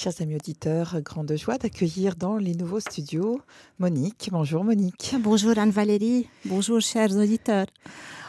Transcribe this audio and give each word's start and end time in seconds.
Chers 0.00 0.20
amis 0.20 0.36
auditeurs, 0.36 1.00
grande 1.02 1.36
joie 1.36 1.58
d'accueillir 1.58 2.14
dans 2.14 2.36
les 2.36 2.54
nouveaux 2.54 2.78
studios 2.78 3.40
Monique. 3.80 4.28
Bonjour 4.30 4.62
Monique. 4.62 5.16
Bonjour 5.18 5.58
Anne-Valérie. 5.58 6.28
Bonjour 6.44 6.80
chers 6.80 7.16
auditeurs. 7.16 7.66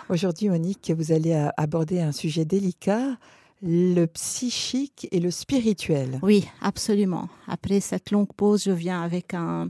Aujourd'hui 0.10 0.50
Monique, 0.50 0.92
vous 0.98 1.12
allez 1.12 1.48
aborder 1.58 2.02
un 2.02 2.12
sujet 2.12 2.44
délicat, 2.44 3.20
le 3.62 4.08
psychique 4.08 5.08
et 5.12 5.20
le 5.20 5.30
spirituel. 5.30 6.18
Oui, 6.24 6.48
absolument. 6.60 7.30
Après 7.48 7.82
cette 7.82 8.10
longue 8.10 8.34
pause, 8.36 8.64
je 8.64 8.72
viens 8.72 9.04
avec 9.04 9.36
un, 9.36 9.70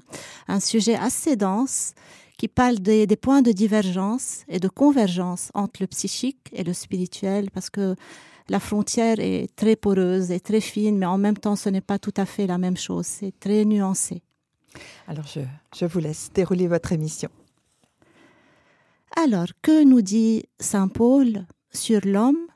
sujet 0.61 0.95
assez 0.95 1.35
dense 1.35 1.95
qui 2.37 2.47
parle 2.47 2.79
des, 2.79 3.07
des, 3.07 3.17
points 3.17 3.41
de 3.41 3.51
divergence 3.51 4.45
et 4.47 4.61
de 4.61 4.69
convergence 4.69 5.51
entre 5.53 5.81
le 5.81 5.87
psychique 5.87 6.47
et 6.53 6.63
le 6.63 6.71
spirituel, 6.71 7.51
parce 7.51 7.69
que 7.69 7.97
la 8.49 8.59
frontière 8.59 9.19
est 9.19 9.55
très 9.55 9.75
poreuse 9.75 10.31
et 10.31 10.39
très 10.39 10.61
fine, 10.61 10.97
mais 10.97 11.05
en 11.05 11.17
même 11.17 11.37
temps, 11.37 11.55
ce 11.55 11.69
n'est 11.69 11.81
pas 11.81 11.99
tout 11.99 12.13
à 12.17 12.25
fait 12.25 12.47
la 12.47 12.57
même 12.57 12.77
chose. 12.77 13.05
C'est 13.05 13.33
très 13.39 13.65
nuancé. 13.65 14.21
Alors, 15.07 15.25
je, 15.27 15.41
je 15.75 15.85
vous 15.85 15.99
laisse 15.99 16.31
dérouler 16.33 16.67
votre 16.67 16.91
émission. 16.91 17.29
Alors, 19.15 19.47
que 19.61 19.83
nous 19.83 20.01
dit 20.01 20.45
Saint 20.59 20.87
Paul 20.87 21.45
sur 21.71 22.01
l'homme 22.03 22.47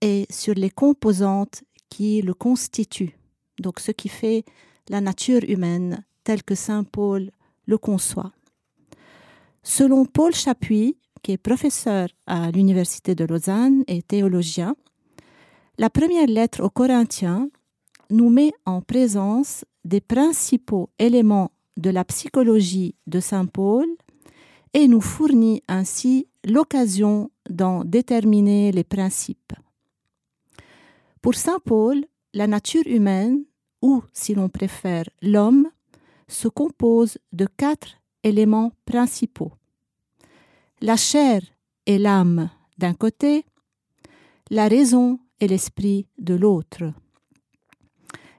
et 0.00 0.26
sur 0.30 0.54
les 0.54 0.70
composantes 0.70 1.64
qui 1.88 2.22
le 2.22 2.34
constituent? 2.34 3.16
Donc, 3.58 3.80
ce 3.80 3.92
qui 3.92 4.08
fait 4.08 4.44
la 4.88 5.00
nature 5.00 5.42
humaine 5.48 6.04
telle 6.24 6.42
que 6.42 6.54
Saint 6.54 6.84
Paul 6.84 7.30
le 7.66 7.78
conçoit. 7.78 8.32
Selon 9.62 10.04
Paul 10.04 10.34
Chapuis, 10.34 10.96
qui 11.22 11.32
est 11.32 11.38
professeur 11.38 12.08
à 12.26 12.50
l'Université 12.50 13.14
de 13.14 13.24
Lausanne 13.24 13.84
et 13.86 14.02
théologien, 14.02 14.74
la 15.78 15.90
première 15.90 16.26
lettre 16.26 16.62
aux 16.62 16.70
Corinthiens 16.70 17.48
nous 18.10 18.28
met 18.28 18.52
en 18.66 18.82
présence 18.82 19.64
des 19.84 20.00
principaux 20.00 20.90
éléments 20.98 21.50
de 21.76 21.90
la 21.90 22.04
psychologie 22.04 22.94
de 23.06 23.20
Saint 23.20 23.46
Paul 23.46 23.86
et 24.74 24.86
nous 24.86 25.00
fournit 25.00 25.62
ainsi 25.68 26.28
l'occasion 26.44 27.30
d'en 27.48 27.84
déterminer 27.84 28.72
les 28.72 28.84
principes. 28.84 29.52
Pour 31.20 31.34
Saint 31.34 31.58
Paul, 31.64 32.04
la 32.34 32.46
nature 32.46 32.86
humaine, 32.86 33.44
ou 33.80 34.02
si 34.12 34.34
l'on 34.34 34.48
préfère 34.48 35.04
l'homme, 35.22 35.68
se 36.28 36.48
compose 36.48 37.18
de 37.32 37.46
quatre 37.46 37.96
éléments 38.22 38.72
principaux. 38.84 39.52
La 40.80 40.96
chair 40.96 41.42
et 41.86 41.98
l'âme 41.98 42.50
d'un 42.78 42.94
côté, 42.94 43.44
la 44.50 44.68
raison 44.68 45.18
et 45.42 45.48
l'esprit 45.48 46.06
de 46.18 46.34
l'autre. 46.34 46.84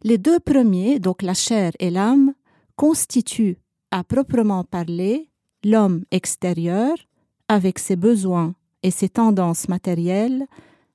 Les 0.04 0.18
deux 0.18 0.40
premiers, 0.40 1.00
donc 1.00 1.22
la 1.22 1.34
chair 1.34 1.74
et 1.80 1.90
l'âme, 1.90 2.34
constituent, 2.78 3.58
à 3.92 4.04
proprement 4.04 4.64
parler, 4.64 5.30
l'homme 5.66 6.06
extérieur, 6.12 6.96
avec 7.50 7.78
ses 7.78 7.98
besoins 7.98 8.56
et 8.84 8.92
ses 8.92 9.10
tendances 9.10 9.68
matérielles, 9.68 10.46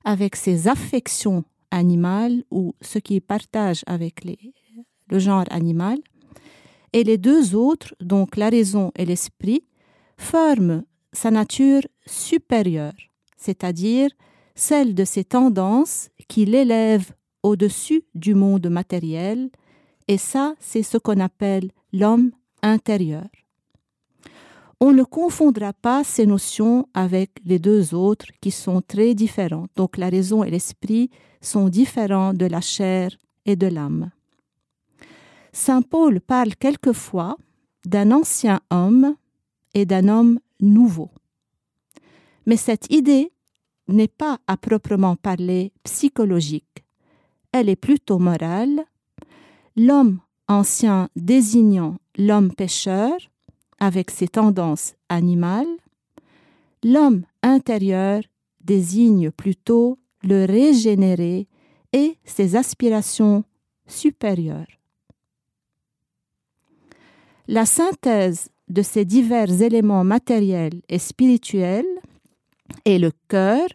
avec 0.03 0.35
ses 0.35 0.67
affections 0.67 1.43
animales 1.69 2.43
ou 2.49 2.73
ce 2.81 2.97
qu'il 2.97 3.21
partage 3.21 3.83
avec 3.85 4.23
les, 4.23 4.39
le 5.09 5.19
genre 5.19 5.45
animal, 5.51 5.99
et 6.91 7.03
les 7.03 7.19
deux 7.19 7.55
autres, 7.55 7.93
donc 8.01 8.35
la 8.35 8.49
raison 8.49 8.91
et 8.95 9.05
l'esprit, 9.05 9.63
forment 10.17 10.83
sa 11.13 11.29
nature 11.29 11.83
supérieure, 12.07 12.97
c'est-à-dire 13.37 14.09
celle 14.59 14.93
de 14.93 15.05
ces 15.05 15.23
tendances 15.23 16.09
qui 16.27 16.45
l'élèvent 16.45 17.13
au-dessus 17.43 18.03
du 18.13 18.35
monde 18.35 18.67
matériel, 18.67 19.49
et 20.07 20.17
ça, 20.17 20.55
c'est 20.59 20.83
ce 20.83 20.97
qu'on 20.97 21.19
appelle 21.19 21.71
l'homme 21.93 22.31
intérieur. 22.61 23.27
On 24.81 24.91
ne 24.91 25.03
confondra 25.03 25.71
pas 25.73 26.03
ces 26.03 26.25
notions 26.25 26.87
avec 26.93 27.31
les 27.45 27.59
deux 27.59 27.93
autres 27.93 28.27
qui 28.41 28.51
sont 28.51 28.81
très 28.81 29.13
différentes. 29.13 29.69
Donc 29.75 29.97
la 29.97 30.09
raison 30.09 30.43
et 30.43 30.49
l'esprit 30.49 31.09
sont 31.41 31.69
différents 31.69 32.33
de 32.33 32.45
la 32.45 32.61
chair 32.61 33.11
et 33.45 33.55
de 33.55 33.67
l'âme. 33.67 34.11
Saint 35.51 35.81
Paul 35.81 36.21
parle 36.21 36.55
quelquefois 36.55 37.37
d'un 37.85 38.11
ancien 38.11 38.59
homme 38.69 39.15
et 39.73 39.85
d'un 39.85 40.07
homme 40.07 40.39
nouveau. 40.59 41.11
Mais 42.45 42.57
cette 42.57 42.91
idée 42.91 43.31
n'est 43.93 44.07
pas 44.07 44.39
à 44.47 44.57
proprement 44.57 45.15
parler 45.15 45.71
psychologique, 45.83 46.83
elle 47.51 47.69
est 47.69 47.75
plutôt 47.75 48.19
morale, 48.19 48.85
l'homme 49.75 50.19
ancien 50.47 51.09
désignant 51.15 51.97
l'homme 52.17 52.53
pécheur 52.53 53.13
avec 53.79 54.11
ses 54.11 54.27
tendances 54.27 54.93
animales, 55.09 55.77
l'homme 56.83 57.23
intérieur 57.41 58.21
désigne 58.61 59.31
plutôt 59.31 59.97
le 60.23 60.45
régénéré 60.45 61.47
et 61.93 62.17
ses 62.23 62.55
aspirations 62.55 63.43
supérieures. 63.87 64.67
La 67.47 67.65
synthèse 67.65 68.49
de 68.67 68.83
ces 68.83 69.05
divers 69.05 69.61
éléments 69.61 70.03
matériels 70.03 70.81
et 70.87 70.99
spirituels 70.99 71.87
est 72.85 72.99
le 72.99 73.11
cœur 73.27 73.67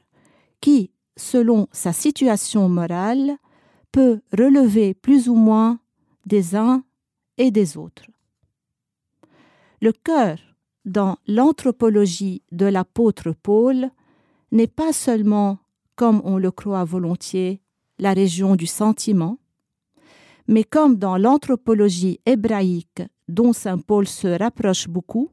qui, 0.64 0.90
selon 1.18 1.68
sa 1.72 1.92
situation 1.92 2.70
morale, 2.70 3.36
peut 3.92 4.22
relever 4.32 4.94
plus 4.94 5.28
ou 5.28 5.34
moins 5.34 5.78
des 6.24 6.56
uns 6.56 6.84
et 7.36 7.50
des 7.50 7.76
autres. 7.76 8.06
Le 9.82 9.92
cœur, 9.92 10.38
dans 10.86 11.18
l'anthropologie 11.26 12.42
de 12.50 12.64
l'apôtre 12.64 13.32
Paul, 13.32 13.90
n'est 14.52 14.74
pas 14.82 14.94
seulement, 14.94 15.58
comme 15.96 16.22
on 16.24 16.38
le 16.38 16.50
croit 16.50 16.84
volontiers, 16.84 17.60
la 17.98 18.14
région 18.14 18.56
du 18.56 18.66
sentiment, 18.66 19.36
mais 20.48 20.64
comme 20.64 20.96
dans 20.96 21.18
l'anthropologie 21.18 22.20
hébraïque 22.24 23.02
dont 23.28 23.52
saint 23.52 23.76
Paul 23.76 24.08
se 24.08 24.28
rapproche 24.28 24.88
beaucoup, 24.88 25.28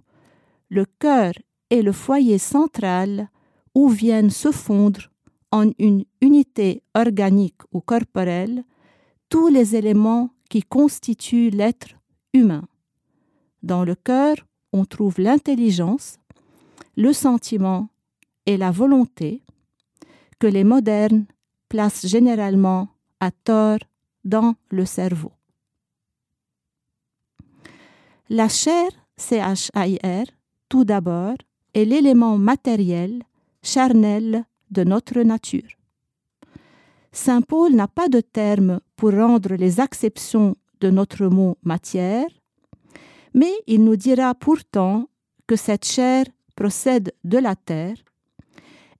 le 0.67 0.83
cœur 0.99 1.31
est 1.69 1.83
le 1.83 1.93
foyer 1.93 2.37
central 2.37 3.29
où 3.73 3.87
viennent 3.87 4.29
se 4.29 4.51
fondre 4.51 5.10
en 5.51 5.71
une 5.79 6.05
unité 6.21 6.81
organique 6.95 7.61
ou 7.71 7.81
corporelle 7.81 8.63
tous 9.29 9.47
les 9.47 9.75
éléments 9.75 10.29
qui 10.49 10.61
constituent 10.63 11.49
l'être 11.49 11.89
humain. 12.33 12.63
Dans 13.63 13.83
le 13.83 13.95
cœur, 13.95 14.35
on 14.73 14.85
trouve 14.85 15.19
l'intelligence, 15.19 16.17
le 16.97 17.13
sentiment 17.13 17.89
et 18.45 18.57
la 18.57 18.71
volonté 18.71 19.43
que 20.39 20.47
les 20.47 20.63
modernes 20.63 21.25
placent 21.69 22.07
généralement 22.07 22.89
à 23.19 23.31
tort 23.31 23.79
dans 24.25 24.55
le 24.69 24.85
cerveau. 24.85 25.31
La 28.29 28.47
chair, 28.47 28.89
C-H-A-I-R, 29.17 30.25
tout 30.69 30.85
d'abord, 30.85 31.35
est 31.73 31.85
l'élément 31.85 32.37
matériel, 32.37 33.23
charnel 33.61 34.45
de 34.71 34.83
notre 34.83 35.21
nature. 35.21 35.69
Saint 37.11 37.41
Paul 37.41 37.73
n'a 37.73 37.87
pas 37.87 38.07
de 38.07 38.21
terme 38.21 38.79
pour 38.95 39.11
rendre 39.11 39.55
les 39.55 39.79
acceptions 39.79 40.55
de 40.79 40.89
notre 40.89 41.27
mot 41.27 41.57
matière, 41.63 42.27
mais 43.33 43.51
il 43.67 43.83
nous 43.83 43.97
dira 43.97 44.33
pourtant 44.33 45.09
que 45.45 45.55
cette 45.55 45.85
chair 45.85 46.25
procède 46.55 47.13
de 47.23 47.37
la 47.37 47.55
terre, 47.55 47.97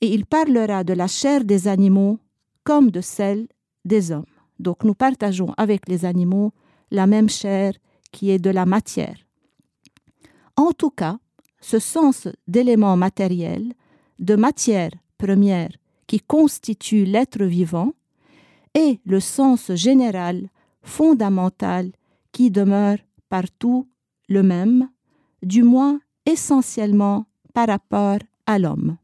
et 0.01 0.13
il 0.13 0.25
parlera 0.25 0.83
de 0.83 0.93
la 0.93 1.07
chair 1.07 1.43
des 1.43 1.67
animaux 1.67 2.19
comme 2.63 2.91
de 2.91 3.01
celle 3.01 3.47
des 3.85 4.11
hommes. 4.11 4.25
Donc 4.59 4.83
nous 4.83 4.93
partageons 4.93 5.53
avec 5.57 5.88
les 5.88 6.05
animaux 6.05 6.51
la 6.91 7.07
même 7.07 7.29
chair 7.29 7.74
qui 8.12 8.29
est 8.31 8.39
de 8.39 8.50
la 8.50 8.65
matière. 8.65 9.17
En 10.56 10.71
tout 10.71 10.89
cas, 10.89 11.17
ce 11.62 11.79
sens 11.79 12.27
d'élément 12.47 12.97
matériel, 12.97 13.74
de 14.19 14.35
matière 14.35 14.91
première 15.21 15.71
qui 16.07 16.19
constitue 16.19 17.06
l'être 17.06 17.44
vivant 17.44 17.94
et 18.73 19.00
le 19.06 19.19
sens 19.19 19.71
général, 19.73 20.50
fondamental, 20.81 21.91
qui 22.31 22.50
demeure 22.50 22.97
partout 23.29 23.88
le 24.27 24.41
même, 24.41 24.89
du 25.44 25.63
moins 25.63 26.00
essentiellement 26.25 27.25
par 27.53 27.68
rapport 27.68 28.19
à 28.45 28.57
l'homme. 28.57 28.97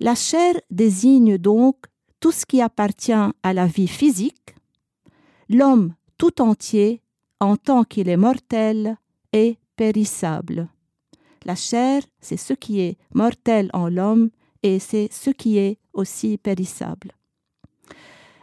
La 0.00 0.14
chair 0.14 0.54
désigne 0.70 1.38
donc 1.38 1.76
tout 2.20 2.32
ce 2.32 2.44
qui 2.44 2.60
appartient 2.60 3.12
à 3.42 3.52
la 3.54 3.66
vie 3.66 3.88
physique, 3.88 4.54
l'homme 5.48 5.94
tout 6.18 6.42
entier 6.42 7.00
en 7.40 7.56
tant 7.56 7.84
qu'il 7.84 8.08
est 8.08 8.16
mortel 8.16 8.96
et 9.32 9.58
périssable. 9.76 10.68
La 11.46 11.54
chair, 11.54 12.02
c'est 12.20 12.36
ce 12.36 12.54
qui 12.54 12.80
est 12.80 12.98
mortel 13.14 13.70
en 13.72 13.88
l'homme 13.88 14.30
et 14.64 14.80
c'est 14.80 15.08
ce 15.12 15.30
qui 15.30 15.58
est 15.58 15.78
aussi 15.92 16.38
périssable. 16.38 17.12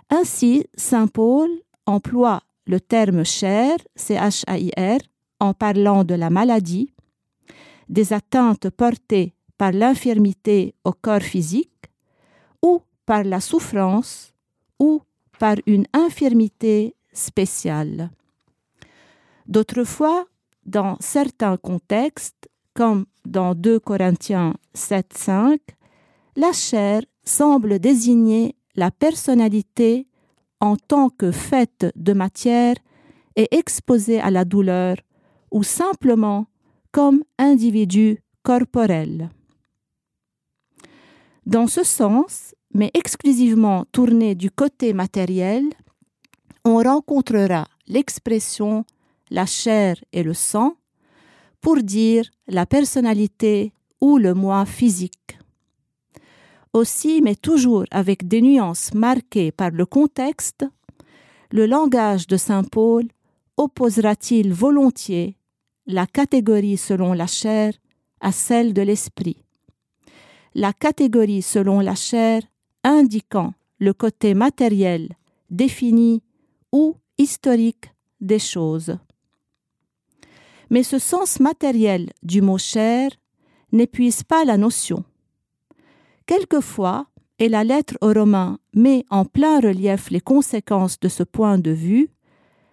Ainsi, 0.10 0.66
Saint 0.74 1.08
Paul, 1.08 1.50
emploie 1.86 2.42
le 2.66 2.80
terme 2.80 3.26
chair, 3.26 3.78
C-H-A-I-R, 3.98 5.00
en 5.42 5.54
parlant 5.54 6.06
de 6.06 6.16
la 6.16 6.30
maladie, 6.30 6.94
des 7.90 8.14
atteintes 8.14 8.70
portées 8.70 9.34
par 9.58 9.74
l'infirmité 9.74 10.74
au 10.86 10.94
corps 10.94 11.22
physique, 11.22 11.92
ou 12.62 12.80
par 13.06 13.26
la 13.26 13.42
souffrance, 13.42 14.34
ou 14.80 15.02
par 15.40 15.58
une 15.66 15.88
infirmité 15.92 16.96
spéciale. 17.12 18.12
D'autres 19.46 19.84
fois, 19.84 20.26
dans 20.66 20.96
certains 21.02 21.58
contextes, 21.58 22.48
comme 22.74 23.06
dans 23.26 23.56
2 23.56 23.80
Corinthiens 23.80 24.56
7, 24.74 25.14
5, 25.16 25.60
la 26.36 26.52
chair 26.52 27.02
semble 27.24 27.80
désigner 27.80 28.56
la 28.76 28.92
personnalité 28.92 30.08
en 30.60 30.76
tant 30.76 31.10
que 31.10 31.32
faite 31.32 31.92
de 31.96 32.14
matière 32.14 32.76
et 33.36 33.56
exposée 33.56 34.20
à 34.20 34.32
la 34.32 34.46
douleur, 34.46 34.98
ou 35.52 35.64
simplement 35.64 36.48
comme 36.92 37.24
individu 37.38 38.20
corporel. 38.44 39.30
Dans 41.46 41.68
ce 41.68 41.84
sens, 41.84 42.56
mais 42.74 42.92
exclusivement 42.94 43.86
tourné 43.92 44.36
du 44.36 44.50
côté 44.50 44.94
matériel, 44.94 45.66
on 46.66 46.78
rencontrera 46.78 47.68
l'expression 47.88 48.86
la 49.30 49.46
chair 49.46 49.96
et 50.14 50.24
le 50.24 50.34
sang 50.34 50.76
pour 51.64 51.78
dire 51.78 52.26
la 52.48 52.66
personnalité 52.66 53.72
ou 54.02 54.18
le 54.18 54.34
moi 54.34 54.66
physique. 54.66 55.40
Aussi, 56.74 57.22
mais 57.22 57.36
toujours 57.36 57.86
avec 57.90 58.28
des 58.28 58.42
nuances 58.42 58.94
marquées 58.94 59.52
par 59.52 59.72
le 59.72 59.86
contexte, 59.86 60.66
le 61.52 61.66
langage 61.66 62.28
de 62.28 62.36
Saint 62.36 62.66
Paul 62.66 63.06
opposera-t-il 63.56 64.52
volontiers 64.52 65.38
la 65.88 66.06
catégorie 66.06 66.78
selon 66.78 67.14
la 67.14 67.28
chair 67.28 67.74
à 68.20 68.34
celle 68.34 68.74
de 68.74 68.82
l'esprit? 68.82 69.38
La 70.56 70.74
catégorie 70.74 71.42
selon 71.42 71.80
la 71.80 71.96
chair 71.96 72.42
indiquant 72.84 73.54
le 73.80 73.94
côté 73.94 74.34
matériel, 74.34 75.16
défini 75.50 76.22
ou 76.74 76.98
historique 77.18 77.94
des 78.20 78.40
choses. 78.40 78.98
Mais 80.74 80.82
ce 80.82 80.98
sens 80.98 81.40
matériel 81.40 82.10
du 82.24 82.42
mot 82.42 82.58
chair 82.58 83.12
n'épuise 83.72 84.24
pas 84.24 84.44
la 84.44 84.58
notion. 84.58 85.04
Quelquefois, 86.26 87.06
et 87.38 87.48
la 87.48 87.64
lettre 87.64 87.96
aux 88.02 88.12
Romains 88.12 88.58
met 88.74 89.06
en 89.12 89.24
plein 89.24 89.60
relief 89.60 90.10
les 90.10 90.20
conséquences 90.20 91.00
de 91.00 91.10
ce 91.10 91.22
point 91.22 91.60
de 91.60 91.70
vue, 91.70 92.10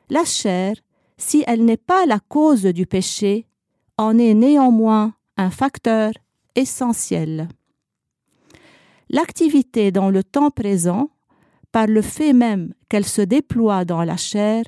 la 0.08 0.24
chair, 0.24 0.76
si 1.18 1.44
elle 1.46 1.66
n'est 1.66 1.76
pas 1.76 2.06
la 2.06 2.20
cause 2.20 2.62
du 2.62 2.86
péché, 2.86 3.46
en 3.98 4.16
est 4.16 4.32
néanmoins 4.32 5.12
un 5.36 5.50
facteur 5.50 6.12
essentiel. 6.54 7.48
L'activité 9.10 9.92
dans 9.92 10.08
le 10.08 10.24
temps 10.24 10.50
présent, 10.50 11.10
par 11.70 11.86
le 11.86 12.00
fait 12.00 12.32
même 12.32 12.72
qu'elle 12.88 13.04
se 13.04 13.20
déploie 13.20 13.84
dans 13.84 14.04
la 14.04 14.16
chair, 14.16 14.64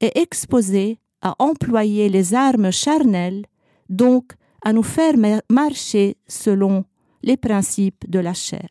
est 0.00 0.16
exposée 0.16 0.98
à 1.22 1.34
employer 1.38 2.08
les 2.08 2.34
armes 2.34 2.70
charnelles, 2.70 3.44
donc 3.88 4.32
à 4.62 4.72
nous 4.72 4.82
faire 4.82 5.14
marcher 5.50 6.16
selon 6.26 6.84
les 7.22 7.36
principes 7.36 8.08
de 8.08 8.18
la 8.18 8.34
chair. 8.34 8.68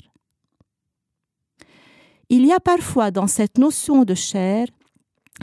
Il 2.30 2.46
y 2.46 2.52
a 2.52 2.60
parfois 2.60 3.12
dans 3.12 3.28
cette 3.28 3.58
notion 3.58 4.06
de 4.06 4.14
chair 4.14 4.68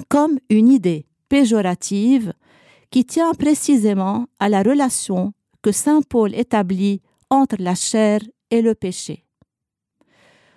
comme 0.09 0.39
une 0.51 0.69
idée 0.69 1.07
péjorative 1.29 2.33
qui 2.91 3.05
tient 3.05 3.35
précisément 3.35 4.27
à 4.39 4.49
la 4.49 4.63
relation 4.63 5.33
que 5.63 5.73
Saint 5.73 6.03
Paul 6.03 6.35
établit 6.35 7.03
entre 7.29 7.57
la 7.59 7.75
chair 7.75 8.21
et 8.51 8.63
le 8.63 8.75
péché. 8.75 9.25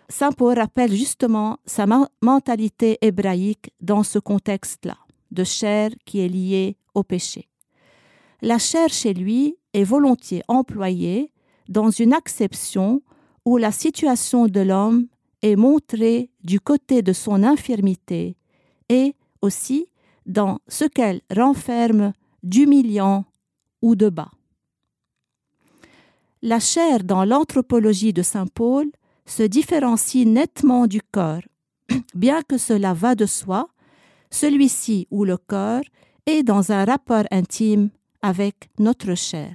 Saint 0.08 0.32
Paul 0.32 0.58
rappelle 0.58 0.94
justement 0.94 1.58
sa 1.66 1.86
mentalité 2.22 2.98
hébraïque 3.02 3.72
dans 3.82 4.04
ce 4.04 4.20
contexte-là, 4.20 4.98
de 5.32 5.44
chair 5.44 5.92
qui 6.06 6.20
est 6.20 6.28
liée 6.28 6.78
au 6.94 7.04
péché. 7.04 7.50
La 8.42 8.58
chair 8.58 8.90
chez 8.90 9.14
lui 9.14 9.56
est 9.74 9.84
volontiers 9.84 10.44
employée 10.48 11.32
dans 11.68 11.92
une 11.92 12.14
acception 12.14 13.02
où 13.46 13.58
la 13.58 13.72
situation 13.72 14.48
de 14.48 14.62
l'homme 14.62 15.08
est 15.42 15.56
montrée 15.56 16.30
du 16.44 16.60
côté 16.60 17.02
de 17.02 17.14
son 17.14 17.44
infirmité 17.44 18.36
et 18.90 19.16
aussi 19.42 19.88
dans 20.26 20.60
ce 20.68 20.86
qu'elle 20.86 21.22
renferme 21.36 22.14
d'humiliant 22.44 23.26
ou 23.82 23.96
de 23.96 24.10
bas. 24.10 24.32
La 26.42 26.60
chair 26.60 27.04
dans 27.04 27.26
l'anthropologie 27.26 28.14
de 28.14 28.22
Saint 28.22 28.48
Paul 28.48 28.90
se 29.26 29.44
différencie 29.44 30.26
nettement 30.26 30.88
du 30.88 31.02
corps, 31.02 31.42
bien 32.16 32.42
que 32.42 32.58
cela 32.58 32.94
va 32.94 33.16
de 33.16 33.26
soi, 33.26 33.68
celui-ci 34.30 35.08
ou 35.12 35.24
le 35.24 35.38
corps 35.38 35.84
est 36.26 36.44
dans 36.44 36.72
un 36.72 36.86
rapport 36.86 37.26
intime 37.32 37.90
avec 38.22 38.70
notre 38.78 39.16
chair. 39.16 39.54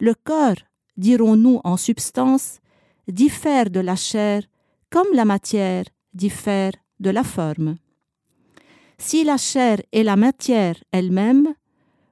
Le 0.00 0.14
corps, 0.14 0.62
dirons-nous 0.96 1.60
en 1.64 1.76
substance, 1.76 2.60
diffère 3.08 3.70
de 3.70 3.80
la 3.80 3.96
chair 3.96 4.42
comme 4.90 5.08
la 5.12 5.24
matière 5.24 5.84
diffère 6.14 6.72
de 7.00 7.10
la 7.10 7.24
forme. 7.24 7.76
Si 8.98 9.24
la 9.24 9.36
chair 9.36 9.80
est 9.92 10.02
la 10.02 10.16
matière 10.16 10.76
elle-même, 10.92 11.54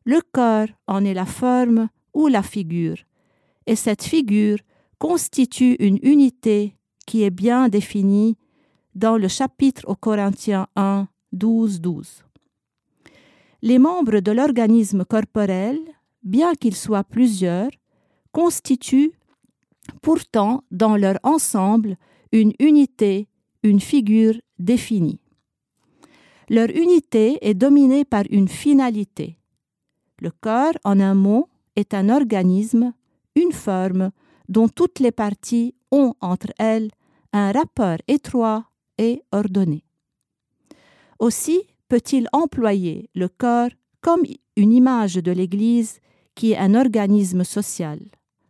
le 0.05 0.21
corps 0.33 0.69
en 0.87 1.05
est 1.05 1.15
la 1.15 1.27
forme 1.27 1.89
ou 2.15 2.29
la 2.29 2.43
figure, 2.43 2.99
et 3.67 3.77
cette 3.77 4.05
figure 4.05 4.59
constitue 4.99 5.77
une 5.81 5.99
unité 6.03 6.77
qui 7.07 7.25
est 7.25 7.31
bien 7.31 7.69
définie 7.69 8.37
dans 8.95 9.17
le 9.17 9.29
chapitre 9.29 9.83
aux 9.87 9.97
Corinthiens 9.97 10.69
1, 10.77 11.09
12, 11.37 11.81
12. 11.81 12.25
Les 13.63 13.79
membres 13.79 14.21
de 14.21 14.33
l'organisme 14.33 15.05
corporel, 15.05 15.79
bien 16.23 16.55
qu'ils 16.55 16.77
soient 16.77 17.05
plusieurs, 17.05 17.71
constituent 18.33 19.13
pourtant 20.03 20.65
dans 20.71 20.97
leur 20.97 21.19
ensemble 21.23 21.97
une 22.33 22.53
unité, 22.59 23.29
une 23.63 23.81
figure 23.81 24.35
définie. 24.59 25.21
Leur 26.49 26.71
unité 26.71 27.39
est 27.41 27.55
dominée 27.55 28.05
par 28.05 28.25
une 28.31 28.49
finalité. 28.49 29.39
Le 30.21 30.31
corps, 30.31 30.75
en 30.85 31.01
un 31.01 31.15
mot, 31.15 31.49
est 31.77 31.93
un 31.93 32.09
organisme, 32.09 32.93
une 33.35 33.53
forme, 33.53 34.11
dont 34.49 34.69
toutes 34.69 35.01
les 35.01 35.13
parties 35.13 35.75
ont 35.91 36.15
entre 36.21 36.53
elles 36.59 36.91
un 37.33 37.53
rapport 37.53 37.99
étroit 38.07 38.65
et 38.97 39.23
ordonné. 39.33 39.86
Aussi 41.19 41.63
peut-il 41.89 42.29
employer 42.33 43.09
le 43.15 43.29
corps 43.29 43.71
comme 44.01 44.23
une 44.57 44.73
image 44.73 45.15
de 45.15 45.33
l'Église 45.33 46.01
qui 46.35 46.53
est 46.53 46.59
un 46.59 46.75
organisme 46.75 47.45
social. 47.45 47.99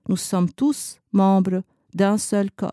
Nous 0.08 0.16
sommes 0.16 0.50
tous 0.50 0.99
membres 1.12 1.62
d'un 1.94 2.18
seul 2.18 2.50
corps. 2.50 2.70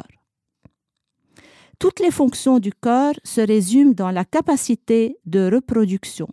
Toutes 1.80 2.00
les 2.00 2.12
fonctions 2.12 2.60
du 2.60 2.72
corps 2.72 3.20
se 3.24 3.42
résument 3.42 3.94
dans 3.94 4.12
la 4.12 4.26
capacité 4.26 5.18
de 5.26 5.50
reproduction. 5.54 6.28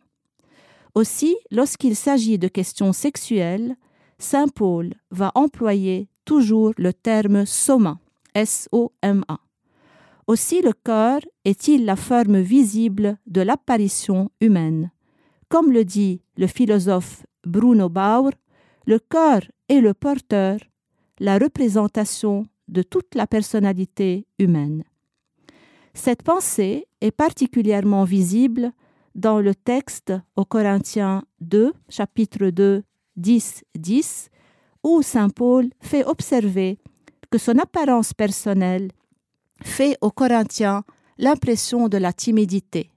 Aussi, 0.95 1.37
lorsqu'il 1.51 1.97
s'agit 1.97 2.39
de 2.39 2.49
questions 2.49 2.93
sexuelles, 2.93 3.77
Saint 4.19 4.49
Paul 4.49 4.95
va 5.11 5.33
employer 5.35 6.09
toujours 6.25 6.73
le 6.77 6.93
terme 6.93 7.47
soma, 7.47 7.99
S-O-M-A. 8.35 9.39
Aussi 10.31 10.63
le 10.63 10.73
corps 10.73 11.27
est-il 11.45 11.85
la 11.85 11.97
forme 11.97 12.39
visible 12.39 13.19
de 13.27 13.41
l'apparition 13.41 14.31
humaine. 14.41 14.93
Comme 15.49 15.73
le 15.73 15.85
dit 15.85 16.23
le 16.37 16.47
philosophe 16.47 17.27
Bruno 17.45 17.89
Bauer, 17.89 18.31
le 18.87 19.01
corps 19.01 19.43
est 19.69 19.81
le 19.81 19.93
porteur, 19.93 20.61
la 21.19 21.37
représentation 21.37 22.47
de 22.69 22.83
toute 22.85 23.17
la 23.17 23.27
personnalité 23.27 24.29
humaine. 24.39 24.85
Cette 25.95 26.23
pensée 26.23 26.87
est 27.01 27.11
particulièrement 27.11 28.05
visible 28.05 28.71
dans 29.17 29.41
le 29.41 29.57
texte 29.57 30.13
aux 30.37 30.45
Corinthiens 30.45 31.25
2, 31.41 31.73
chapitre 31.89 32.51
2, 32.51 32.85
10, 33.17 33.65
10, 33.77 34.29
où 34.85 35.03
Saint 35.03 35.31
Paul 35.31 35.71
fait 35.81 36.05
observer 36.05 36.79
que 37.33 37.39
son 37.39 37.59
apparence 37.59 38.15
personnelle 38.15 38.91
fait 39.63 39.97
aux 40.01 40.11
Corinthiens 40.11 40.85
l'impression 41.19 41.89
de 41.89 41.99
la 41.99 42.13
timidité. 42.13 42.91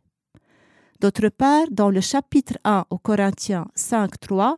D'autre 0.99 1.29
part, 1.29 1.65
dans 1.71 1.89
le 1.89 2.01
chapitre 2.01 2.57
1 2.63 2.85
aux 2.89 2.97
Corinthiens 2.97 3.67
5, 3.75 4.19
3, 4.19 4.57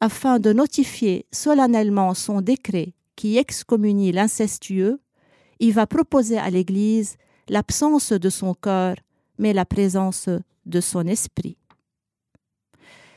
afin 0.00 0.38
de 0.38 0.52
notifier 0.52 1.26
solennellement 1.32 2.12
son 2.14 2.40
décret 2.40 2.92
qui 3.14 3.38
excommunie 3.38 4.12
l'incestueux, 4.12 5.00
il 5.60 5.72
va 5.72 5.86
proposer 5.86 6.38
à 6.38 6.50
l'Église 6.50 7.16
l'absence 7.48 8.12
de 8.12 8.28
son 8.28 8.54
corps, 8.54 8.96
mais 9.38 9.52
la 9.52 9.64
présence 9.64 10.28
de 10.66 10.80
son 10.80 11.06
esprit. 11.06 11.56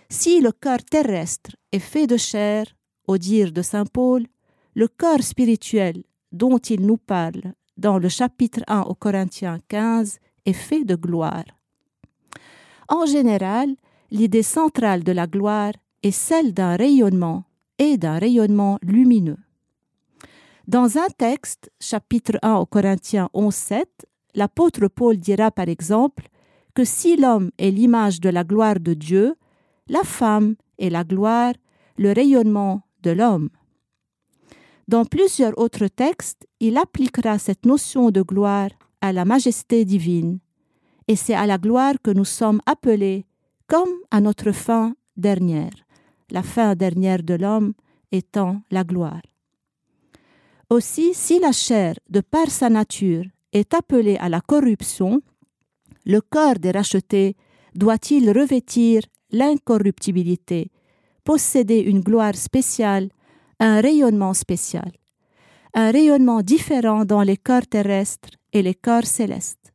Si 0.09 0.39
le 0.39 0.51
corps 0.51 0.83
terrestre 0.89 1.51
est 1.71 1.79
fait 1.79 2.07
de 2.07 2.17
chair, 2.17 2.65
au 3.07 3.17
dire 3.17 3.51
de 3.51 3.61
Saint 3.61 3.85
Paul, 3.85 4.25
le 4.75 4.87
corps 4.87 5.23
spirituel 5.23 6.03
dont 6.31 6.57
il 6.57 6.85
nous 6.85 6.97
parle 6.97 7.53
dans 7.79 7.97
le 7.97 8.09
chapitre 8.09 8.59
1 8.67 8.81
au 8.81 8.93
Corinthiens 8.93 9.57
15 9.69 10.19
est 10.45 10.53
fait 10.53 10.83
de 10.83 10.95
gloire. 10.95 11.45
En 12.89 13.05
général, 13.05 13.69
l'idée 14.11 14.43
centrale 14.43 15.03
de 15.03 15.13
la 15.13 15.27
gloire 15.27 15.73
est 16.03 16.11
celle 16.11 16.53
d'un 16.53 16.75
rayonnement 16.75 17.45
et 17.77 17.97
d'un 17.97 18.19
rayonnement 18.19 18.79
lumineux. 18.81 19.37
Dans 20.67 20.97
un 20.97 21.07
texte, 21.17 21.71
chapitre 21.79 22.37
1 22.41 22.55
au 22.55 22.65
Corinthiens 22.65 23.29
11, 23.33 23.55
7, 23.55 24.05
l'apôtre 24.35 24.87
Paul 24.87 25.17
dira 25.17 25.49
par 25.49 25.69
exemple 25.69 26.27
que 26.75 26.83
si 26.83 27.15
l'homme 27.15 27.49
est 27.57 27.71
l'image 27.71 28.19
de 28.19 28.29
la 28.29 28.43
gloire 28.43 28.79
de 28.79 28.93
Dieu, 28.93 29.35
la 29.87 30.03
femme 30.03 30.55
est 30.77 30.89
la 30.89 31.03
gloire, 31.03 31.53
le 31.97 32.11
rayonnement 32.11 32.81
de 33.03 33.11
l'homme. 33.11 33.49
Dans 34.89 35.05
plusieurs 35.05 35.55
autres 35.59 35.87
textes, 35.87 36.47
il 36.59 36.75
appliquera 36.75 37.37
cette 37.37 37.63
notion 37.67 38.09
de 38.09 38.23
gloire 38.23 38.71
à 39.01 39.13
la 39.13 39.23
majesté 39.23 39.85
divine, 39.85 40.39
et 41.07 41.15
c'est 41.15 41.35
à 41.35 41.45
la 41.45 41.59
gloire 41.59 41.93
que 42.01 42.09
nous 42.09 42.25
sommes 42.25 42.59
appelés 42.65 43.27
comme 43.67 43.93
à 44.09 44.19
notre 44.19 44.51
fin 44.51 44.95
dernière, 45.15 45.75
la 46.31 46.41
fin 46.41 46.73
dernière 46.73 47.21
de 47.21 47.35
l'homme 47.35 47.73
étant 48.11 48.63
la 48.71 48.83
gloire. 48.83 49.21
Aussi, 50.71 51.13
si 51.13 51.37
la 51.37 51.51
chair, 51.51 51.93
de 52.09 52.21
par 52.21 52.49
sa 52.49 52.71
nature, 52.71 53.25
est 53.53 53.75
appelée 53.75 54.17
à 54.17 54.27
la 54.27 54.41
corruption, 54.41 55.21
le 56.07 56.19
corps 56.19 56.57
des 56.57 56.71
rachetés 56.71 57.35
doit-il 57.75 58.31
revêtir 58.31 59.03
l'incorruptibilité, 59.29 60.71
posséder 61.23 61.77
une 61.77 61.99
gloire 61.99 62.35
spéciale 62.35 63.09
un 63.59 63.81
rayonnement 63.81 64.33
spécial, 64.33 64.91
un 65.73 65.91
rayonnement 65.91 66.41
différent 66.41 67.05
dans 67.05 67.21
les 67.21 67.37
corps 67.37 67.67
terrestres 67.67 68.29
et 68.53 68.61
les 68.61 68.75
corps 68.75 69.05
célestes. 69.05 69.73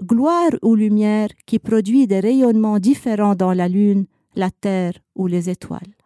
Gloire 0.00 0.52
ou 0.62 0.74
lumière 0.74 1.28
qui 1.46 1.58
produit 1.58 2.06
des 2.06 2.20
rayonnements 2.20 2.78
différents 2.78 3.34
dans 3.34 3.52
la 3.52 3.68
lune, 3.68 4.06
la 4.34 4.50
terre 4.50 4.94
ou 5.14 5.26
les 5.26 5.48
étoiles. 5.48 5.96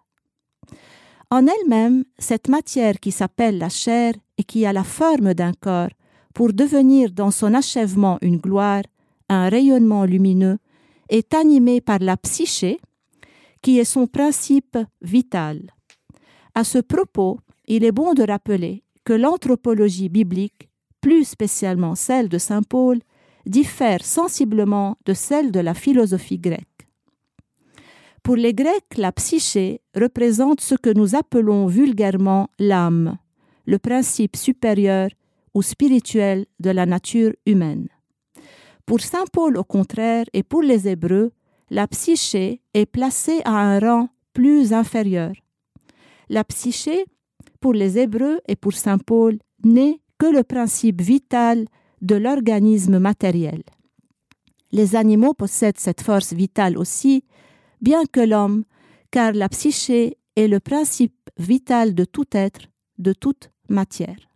En 1.30 1.46
elle-même, 1.46 2.04
cette 2.18 2.48
matière 2.48 2.98
qui 2.98 3.12
s'appelle 3.12 3.58
la 3.58 3.68
chair 3.68 4.14
et 4.38 4.44
qui 4.44 4.66
a 4.66 4.72
la 4.72 4.84
forme 4.84 5.34
d'un 5.34 5.52
corps, 5.52 5.90
pour 6.34 6.52
devenir 6.52 7.10
dans 7.10 7.30
son 7.30 7.54
achèvement 7.54 8.18
une 8.22 8.38
gloire, 8.38 8.82
un 9.28 9.48
rayonnement 9.48 10.04
lumineux, 10.04 10.58
est 11.08 11.34
animée 11.34 11.80
par 11.80 11.98
la 11.98 12.16
psyché, 12.16 12.80
qui 13.62 13.78
est 13.78 13.84
son 13.84 14.06
principe 14.06 14.78
vital. 15.02 15.72
À 16.54 16.64
ce 16.64 16.78
propos, 16.78 17.38
il 17.66 17.84
est 17.84 17.92
bon 17.92 18.14
de 18.14 18.22
rappeler 18.22 18.82
que 19.04 19.12
l'anthropologie 19.12 20.08
biblique, 20.08 20.68
plus 21.00 21.24
spécialement 21.24 21.94
celle 21.94 22.28
de 22.28 22.38
Saint 22.38 22.62
Paul, 22.62 23.00
diffère 23.46 24.04
sensiblement 24.04 24.98
de 25.06 25.14
celle 25.14 25.50
de 25.50 25.60
la 25.60 25.74
philosophie 25.74 26.38
grecque. 26.38 26.66
Pour 28.22 28.36
les 28.36 28.52
Grecs, 28.52 28.96
la 28.96 29.12
psyché 29.12 29.80
représente 29.94 30.60
ce 30.60 30.74
que 30.74 30.90
nous 30.90 31.14
appelons 31.14 31.66
vulgairement 31.66 32.50
l'âme, 32.58 33.16
le 33.64 33.78
principe 33.78 34.36
supérieur 34.36 35.08
ou 35.54 35.62
spirituel 35.62 36.46
de 36.60 36.70
la 36.70 36.84
nature 36.84 37.32
humaine. 37.46 37.88
Pour 38.84 39.00
Saint 39.00 39.24
Paul, 39.32 39.56
au 39.56 39.64
contraire, 39.64 40.26
et 40.32 40.42
pour 40.42 40.62
les 40.62 40.88
Hébreux, 40.88 41.32
la 41.70 41.86
psyché 41.86 42.60
est 42.74 42.86
placée 42.86 43.40
à 43.44 43.52
un 43.52 43.78
rang 43.78 44.08
plus 44.32 44.72
inférieur, 44.72 45.32
la 46.30 46.44
psyché, 46.44 47.04
pour 47.60 47.74
les 47.74 47.98
Hébreux 47.98 48.40
et 48.48 48.56
pour 48.56 48.72
Saint 48.72 48.98
Paul, 48.98 49.38
n'est 49.64 50.00
que 50.16 50.26
le 50.26 50.44
principe 50.44 51.02
vital 51.02 51.66
de 52.00 52.14
l'organisme 52.14 52.98
matériel. 52.98 53.62
Les 54.72 54.94
animaux 54.96 55.34
possèdent 55.34 55.78
cette 55.78 56.00
force 56.00 56.32
vitale 56.32 56.78
aussi, 56.78 57.24
bien 57.82 58.04
que 58.10 58.20
l'homme, 58.20 58.64
car 59.10 59.32
la 59.32 59.48
psyché 59.48 60.16
est 60.36 60.46
le 60.46 60.60
principe 60.60 61.28
vital 61.36 61.94
de 61.94 62.04
tout 62.04 62.28
être, 62.32 62.60
de 62.98 63.12
toute 63.12 63.50
matière. 63.68 64.30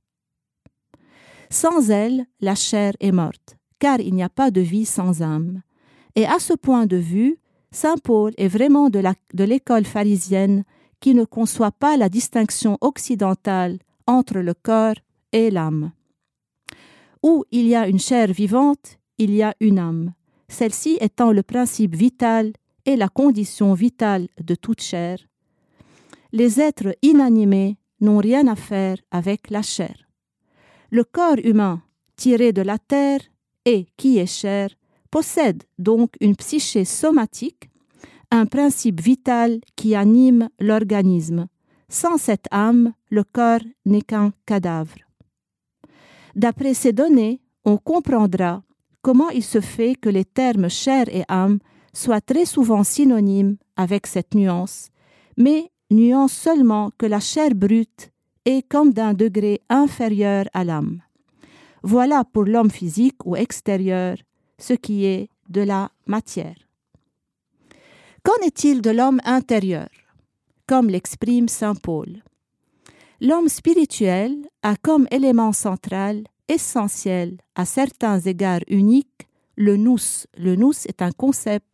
Sans 1.49 1.91
elle, 1.91 2.27
la 2.41 2.57
chair 2.57 2.95
est 2.99 3.13
morte, 3.13 3.57
car 3.79 4.01
il 4.01 4.15
n'y 4.15 4.25
a 4.25 4.29
pas 4.29 4.51
de 4.51 4.61
vie 4.61 4.85
sans 4.85 5.23
âme. 5.23 5.63
Et 6.17 6.27
à 6.27 6.41
ce 6.41 6.55
point 6.55 6.87
de 6.87 6.97
vue, 6.97 7.39
Saint 7.71 7.99
Paul 8.03 8.33
est 8.37 8.49
vraiment 8.49 8.91
de 8.91 9.45
l'école 9.45 9.85
pharisienne 9.85 10.65
qui 11.05 11.15
ne 11.15 11.27
conçoit 11.27 11.71
pas 11.71 11.99
la 11.99 12.09
distinction 12.09 12.79
occidentale 12.81 13.79
entre 14.07 14.39
le 14.39 14.55
corps 14.55 14.95
et 15.33 15.51
l'âme. 15.51 15.93
Où 17.23 17.45
il 17.51 17.67
y 17.67 17.75
a 17.75 17.87
une 17.89 17.99
chair 17.99 18.33
vivante, 18.33 18.97
il 19.19 19.35
y 19.35 19.43
a 19.43 19.55
une 19.61 19.79
âme, 19.79 20.15
celle-ci 20.49 20.97
étant 21.03 21.31
le 21.31 21.43
principe 21.43 21.95
vital 21.95 22.55
et 22.87 22.97
la 22.97 23.11
condition 23.11 23.75
vitale 23.75 24.29
de 24.43 24.55
toute 24.55 24.81
chair. 24.81 25.19
Les 26.33 26.59
êtres 26.59 26.97
inanimés 27.03 27.77
n'ont 28.01 28.23
rien 28.29 28.47
à 28.47 28.57
faire 28.57 28.97
avec 29.11 29.51
la 29.51 29.61
chair. 29.61 30.09
Le 30.89 31.05
corps 31.05 31.45
humain, 31.45 31.83
tiré 32.17 32.55
de 32.55 32.63
la 32.63 32.79
terre 32.79 33.21
et 33.67 33.89
qui 33.99 34.17
est 34.17 34.35
chair, 34.41 34.71
possède 35.11 35.65
donc 35.79 36.15
une 36.23 36.35
psyché 36.35 36.87
somatique 36.87 37.69
un 38.35 38.47
principe 38.47 39.01
vital 39.01 39.61
qui 39.77 39.95
anime 39.95 40.49
l'organisme. 40.59 41.47
Sans 41.89 42.19
cette 42.19 42.49
âme, 42.51 42.93
le 43.09 43.23
corps 43.23 43.65
n'est 43.87 44.03
qu'un 44.03 44.33
cadavre. 44.45 44.99
D'après 46.35 46.75
ces 46.75 46.93
données, 46.93 47.41
on 47.65 47.77
comprendra 47.77 48.65
comment 49.03 49.29
il 49.29 49.45
se 49.45 49.61
fait 49.61 49.95
que 49.95 50.09
les 50.09 50.25
termes 50.25 50.69
chair 50.69 51.05
et 51.15 51.23
âme 51.29 51.61
soient 51.93 52.21
très 52.21 52.45
souvent 52.45 52.83
synonymes 52.83 53.57
avec 53.77 54.09
cette 54.09 54.35
nuance, 54.35 54.89
mais 55.37 55.71
nuance 55.93 56.33
seulement 56.33 56.91
que 56.99 57.07
la 57.07 57.21
chair 57.21 57.51
brute 57.55 58.11
est 58.45 58.69
comme 58.69 58.93
d'un 58.93 59.15
degré 59.15 59.61
inférieur 59.69 60.47
à 60.55 60.65
l'âme. 60.65 61.03
Voilà 61.85 62.25
pour 62.25 62.47
l'homme 62.47 62.71
physique 62.71 63.25
ou 63.25 63.37
extérieur 63.37 64.17
ce 64.59 64.73
qui 64.73 65.05
est 65.05 65.29
de 65.49 65.61
la 65.61 65.93
matière. 66.09 66.64
Qu'en 68.25 68.47
est-il 68.47 68.81
de 68.81 68.89
l'homme 68.89 69.21
intérieur? 69.25 69.91
Comme 70.67 70.89
l'exprime 70.89 71.47
Saint 71.47 71.75
Paul. 71.75 72.23
L'homme 73.21 73.51
spirituel 73.51 74.49
a 74.63 74.77
comme 74.77 75.07
élément 75.11 75.53
central, 75.53 76.25
essentiel, 76.49 77.37
à 77.55 77.67
certains 77.67 78.19
égards 78.21 78.65
uniques, 78.69 79.29
le 79.57 79.77
nous. 79.77 79.99
Le 80.39 80.57
nous 80.57 80.73
est 80.89 81.03
un 81.03 81.13
concept 81.13 81.67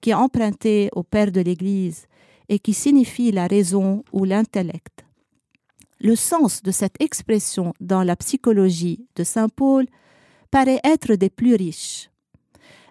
qui 0.00 0.10
est 0.10 0.14
emprunté 0.14 0.88
au 0.96 1.04
Père 1.04 1.30
de 1.30 1.40
l'Église 1.40 2.06
et 2.48 2.58
qui 2.58 2.74
signifie 2.74 3.30
la 3.30 3.46
raison 3.46 4.02
ou 4.12 4.24
l'intellect. 4.24 5.04
Le 6.00 6.16
sens 6.16 6.60
de 6.64 6.72
cette 6.72 7.00
expression 7.00 7.72
dans 7.78 8.02
la 8.02 8.16
psychologie 8.16 9.06
de 9.14 9.22
Saint 9.22 9.48
Paul 9.48 9.86
paraît 10.50 10.80
être 10.82 11.14
des 11.14 11.30
plus 11.30 11.54
riches. 11.54 12.10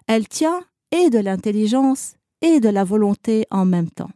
Elle 0.06 0.26
tient 0.26 0.64
et 0.90 1.10
de 1.10 1.18
l'intelligence 1.18 2.14
et 2.44 2.60
de 2.60 2.68
la 2.68 2.84
volonté 2.84 3.46
en 3.50 3.64
même 3.64 3.90
temps. 3.90 4.10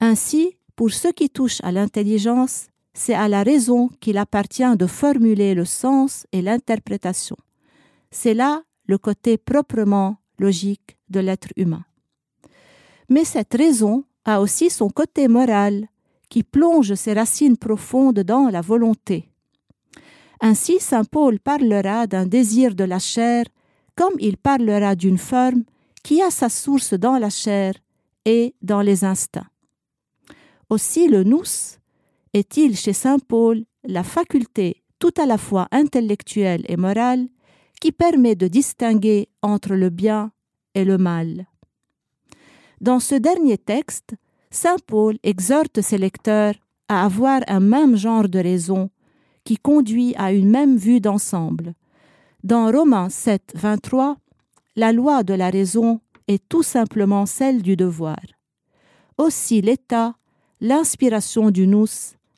Ainsi, 0.00 0.58
pour 0.76 0.90
ce 0.90 1.08
qui 1.08 1.30
touche 1.30 1.60
à 1.62 1.72
l'intelligence, 1.72 2.66
c'est 2.92 3.14
à 3.14 3.26
la 3.26 3.42
raison 3.42 3.88
qu'il 4.00 4.18
appartient 4.18 4.76
de 4.76 4.86
formuler 4.86 5.54
le 5.54 5.64
sens 5.64 6.26
et 6.32 6.42
l'interprétation. 6.42 7.36
C'est 8.10 8.34
là 8.34 8.62
le 8.86 8.98
côté 8.98 9.38
proprement 9.38 10.18
logique 10.38 10.98
de 11.08 11.20
l'être 11.20 11.48
humain. 11.56 11.84
Mais 13.08 13.24
cette 13.24 13.54
raison 13.54 14.04
a 14.26 14.42
aussi 14.42 14.68
son 14.68 14.90
côté 14.90 15.26
moral 15.26 15.88
qui 16.28 16.42
plonge 16.42 16.94
ses 16.94 17.14
racines 17.14 17.56
profondes 17.56 18.20
dans 18.20 18.48
la 18.50 18.60
volonté. 18.60 19.30
Ainsi, 20.40 20.80
Saint 20.80 21.04
Paul 21.04 21.40
parlera 21.40 22.06
d'un 22.06 22.26
désir 22.26 22.74
de 22.74 22.84
la 22.84 22.98
chair 22.98 23.44
comme 23.96 24.14
il 24.18 24.36
parlera 24.36 24.94
d'une 24.94 25.18
forme 25.18 25.64
qui 26.02 26.22
a 26.22 26.30
sa 26.30 26.48
source 26.48 26.94
dans 26.94 27.18
la 27.18 27.30
chair 27.30 27.74
et 28.24 28.54
dans 28.62 28.80
les 28.80 29.04
instincts. 29.04 29.48
Aussi 30.68 31.08
le 31.08 31.22
nous 31.22 31.42
est-il 32.32 32.76
chez 32.76 32.92
Saint 32.92 33.18
Paul 33.18 33.64
la 33.84 34.04
faculté 34.04 34.82
tout 34.98 35.12
à 35.18 35.26
la 35.26 35.38
fois 35.38 35.66
intellectuelle 35.72 36.64
et 36.68 36.76
morale 36.76 37.26
qui 37.80 37.90
permet 37.90 38.36
de 38.36 38.46
distinguer 38.46 39.28
entre 39.42 39.74
le 39.74 39.90
bien 39.90 40.30
et 40.74 40.84
le 40.84 40.98
mal. 40.98 41.46
Dans 42.80 43.00
ce 43.00 43.16
dernier 43.16 43.58
texte, 43.58 44.14
Saint 44.50 44.76
Paul 44.86 45.18
exhorte 45.24 45.80
ses 45.80 45.98
lecteurs 45.98 46.54
à 46.88 47.04
avoir 47.04 47.40
un 47.48 47.60
même 47.60 47.96
genre 47.96 48.28
de 48.28 48.38
raison 48.38 48.90
qui 49.44 49.56
conduit 49.56 50.14
à 50.16 50.32
une 50.32 50.50
même 50.50 50.76
vue 50.76 51.00
d'ensemble. 51.00 51.74
Dans 52.44 52.70
Romains 52.70 53.08
7, 53.08 53.52
23, 53.54 54.16
la 54.76 54.92
loi 54.92 55.22
de 55.22 55.34
la 55.34 55.50
raison 55.50 56.00
est 56.28 56.48
tout 56.48 56.62
simplement 56.62 57.26
celle 57.26 57.62
du 57.62 57.76
devoir. 57.76 58.20
Aussi 59.18 59.60
l'état, 59.60 60.14
l'inspiration 60.60 61.50
du 61.50 61.66
nous 61.66 61.86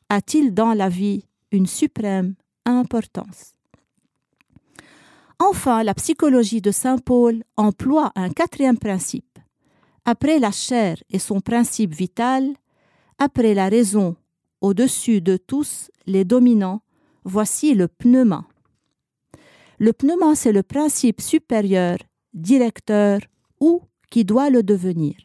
a-t-il 0.09 0.53
dans 0.53 0.73
la 0.73 0.89
vie 0.89 1.25
une 1.51 1.67
suprême 1.67 2.35
importance? 2.65 3.53
Enfin, 5.39 5.83
la 5.83 5.93
psychologie 5.93 6.61
de 6.61 6.71
Saint 6.71 6.97
Paul 6.97 7.43
emploie 7.57 8.11
un 8.15 8.29
quatrième 8.29 8.77
principe. 8.77 9.39
Après 10.05 10.39
la 10.39 10.51
chair 10.51 10.97
et 11.09 11.19
son 11.19 11.41
principe 11.41 11.93
vital, 11.93 12.53
après 13.17 13.53
la 13.53 13.69
raison, 13.69 14.15
au-dessus 14.61 15.21
de 15.21 15.37
tous 15.37 15.89
les 16.05 16.25
dominants, 16.25 16.81
voici 17.23 17.73
le 17.73 17.87
pneuma. 17.87 18.45
Le 19.77 19.91
pneuma, 19.93 20.35
c'est 20.35 20.53
le 20.53 20.63
principe 20.63 21.21
supérieur, 21.21 21.97
directeur 22.35 23.19
ou 23.59 23.81
qui 24.11 24.23
doit 24.23 24.49
le 24.49 24.61
devenir. 24.61 25.15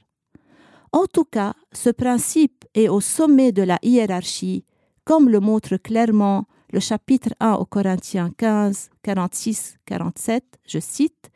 En 0.93 1.07
tout 1.07 1.25
cas, 1.25 1.55
ce 1.73 1.90
principe 1.90 2.64
est 2.75 2.88
au 2.88 3.00
sommet 3.00 3.52
de 3.52 3.62
la 3.62 3.79
hiérarchie, 3.83 4.64
comme 5.05 5.29
le 5.29 5.40
montre 5.40 5.76
clairement 5.76 6.47
le 6.73 6.81
chapitre 6.81 7.31
1 7.40 7.55
au 7.55 7.64
Corinthiens 7.64 8.31
15, 8.37 8.90
46, 9.02 9.79
47, 9.85 10.45
je 10.67 10.79
cite, 10.79 11.31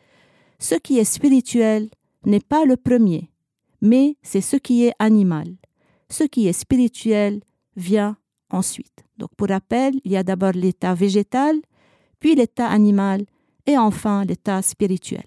Ce 0.59 0.77
qui 0.77 0.99
est 0.99 1.05
spirituel 1.05 1.89
n'est 2.25 2.41
pas 2.41 2.65
le 2.65 2.77
premier, 2.77 3.31
mais 3.81 4.17
c'est 4.23 4.41
ce 4.41 4.57
qui 4.57 4.85
est 4.85 4.95
animal. 4.99 5.57
Ce 6.09 6.25
qui 6.25 6.47
est 6.47 6.53
spirituel 6.53 7.43
vient 7.77 8.17
ensuite. 8.51 9.05
Donc 9.19 9.31
pour 9.37 9.49
rappel, 9.49 9.95
il 10.05 10.13
y 10.13 10.17
a 10.17 10.23
d'abord 10.23 10.53
l'état 10.53 10.95
végétal, 10.95 11.57
puis 12.21 12.35
l'état 12.35 12.69
animal 12.69 13.25
et 13.67 13.77
enfin 13.77 14.25
l'état 14.25 14.63
spirituel. 14.63 15.25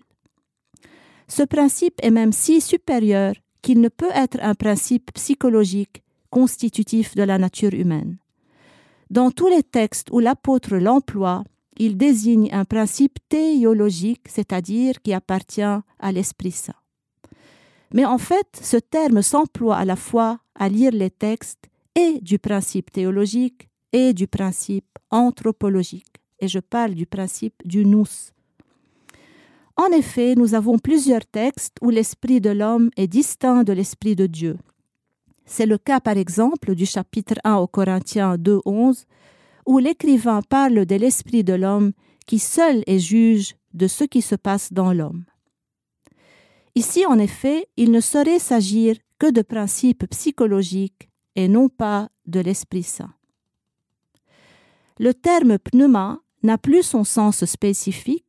Ce 1.28 1.44
principe 1.44 2.00
est 2.02 2.12
même 2.12 2.32
si 2.32 2.62
supérieur 2.62 3.34
qu'il 3.62 3.82
ne 3.82 3.90
peut 3.90 4.12
être 4.14 4.38
un 4.42 4.56
principe 4.56 5.12
psychologique 5.14 6.04
constitutif 6.30 7.16
de 7.16 7.24
la 7.24 7.38
nature 7.38 7.74
humaine. 7.74 8.18
Dans 9.10 9.32
tous 9.32 9.48
les 9.48 9.64
textes 9.64 10.10
où 10.12 10.20
l'apôtre 10.20 10.76
l'emploie, 10.76 11.44
il 11.78 11.98
désigne 11.98 12.50
un 12.52 12.66
principe 12.66 13.20
théologique, 13.30 14.28
c'est-à-dire 14.28 15.02
qui 15.02 15.14
appartient 15.14 15.62
à 15.62 16.12
l'Esprit 16.12 16.52
Saint. 16.52 16.74
Mais 17.94 18.06
en 18.06 18.18
fait, 18.18 18.60
ce 18.62 18.78
terme 18.78 19.22
s'emploie 19.22 19.78
à 19.78 19.86
la 19.86 19.96
fois 19.96 20.40
à 20.56 20.70
lire 20.70 20.92
les 20.92 21.10
textes 21.12 21.70
et 21.96 22.20
du 22.22 22.40
principe 22.40 22.92
théologique 22.92 23.70
et 23.94 24.14
du 24.14 24.28
principe 24.28 24.98
anthropologique. 25.10 26.22
Et 26.40 26.48
je 26.48 26.60
parle 26.60 26.94
du 26.94 27.06
principe 27.06 27.56
du 27.66 27.86
nous. 27.86 28.06
En 29.78 29.92
effet, 29.92 30.34
nous 30.36 30.56
avons 30.56 30.80
plusieurs 30.80 31.26
textes 31.26 31.78
où 31.82 31.92
l'esprit 31.92 32.42
de 32.42 32.50
l'homme 32.50 32.90
est 32.98 33.08
distinct 33.08 33.64
de 33.64 33.74
l'esprit 33.74 34.16
de 34.16 34.26
Dieu. 34.26 34.58
C'est 35.46 35.68
le 35.68 35.78
cas 35.78 36.00
par 36.00 36.18
exemple 36.18 36.76
du 36.76 36.86
chapitre 36.86 37.36
1 37.44 37.56
au 37.58 37.68
Corinthiens 37.68 38.36
2.11 38.36 39.06
où 39.68 39.78
l'écrivain 39.78 40.42
parle 40.42 40.86
de 40.86 40.96
l'esprit 40.96 41.44
de 41.44 41.54
l'homme 41.54 41.92
qui 42.26 42.40
seul 42.40 42.84
est 42.88 43.00
juge 43.00 43.56
de 43.74 43.88
ce 43.88 44.04
qui 44.04 44.22
se 44.22 44.36
passe 44.36 44.74
dans 44.74 44.94
l'homme. 44.94 45.26
Ici, 46.76 47.06
en 47.06 47.18
effet, 47.18 47.68
il 47.78 47.92
ne 47.92 48.02
saurait 48.02 48.40
s'agir 48.40 48.98
que 49.20 49.32
de 49.32 49.42
principes 49.42 50.06
psychologiques 50.10 51.10
et 51.36 51.48
non 51.48 51.70
pas 51.70 52.10
de 52.26 52.40
l'Esprit 52.40 52.84
Saint. 52.84 53.14
Le 55.00 55.14
terme 55.14 55.58
pneuma 55.60 56.20
n'a 56.44 56.58
plus 56.58 56.84
son 56.84 57.04
sens 57.04 57.46
spécifique, 57.46 58.27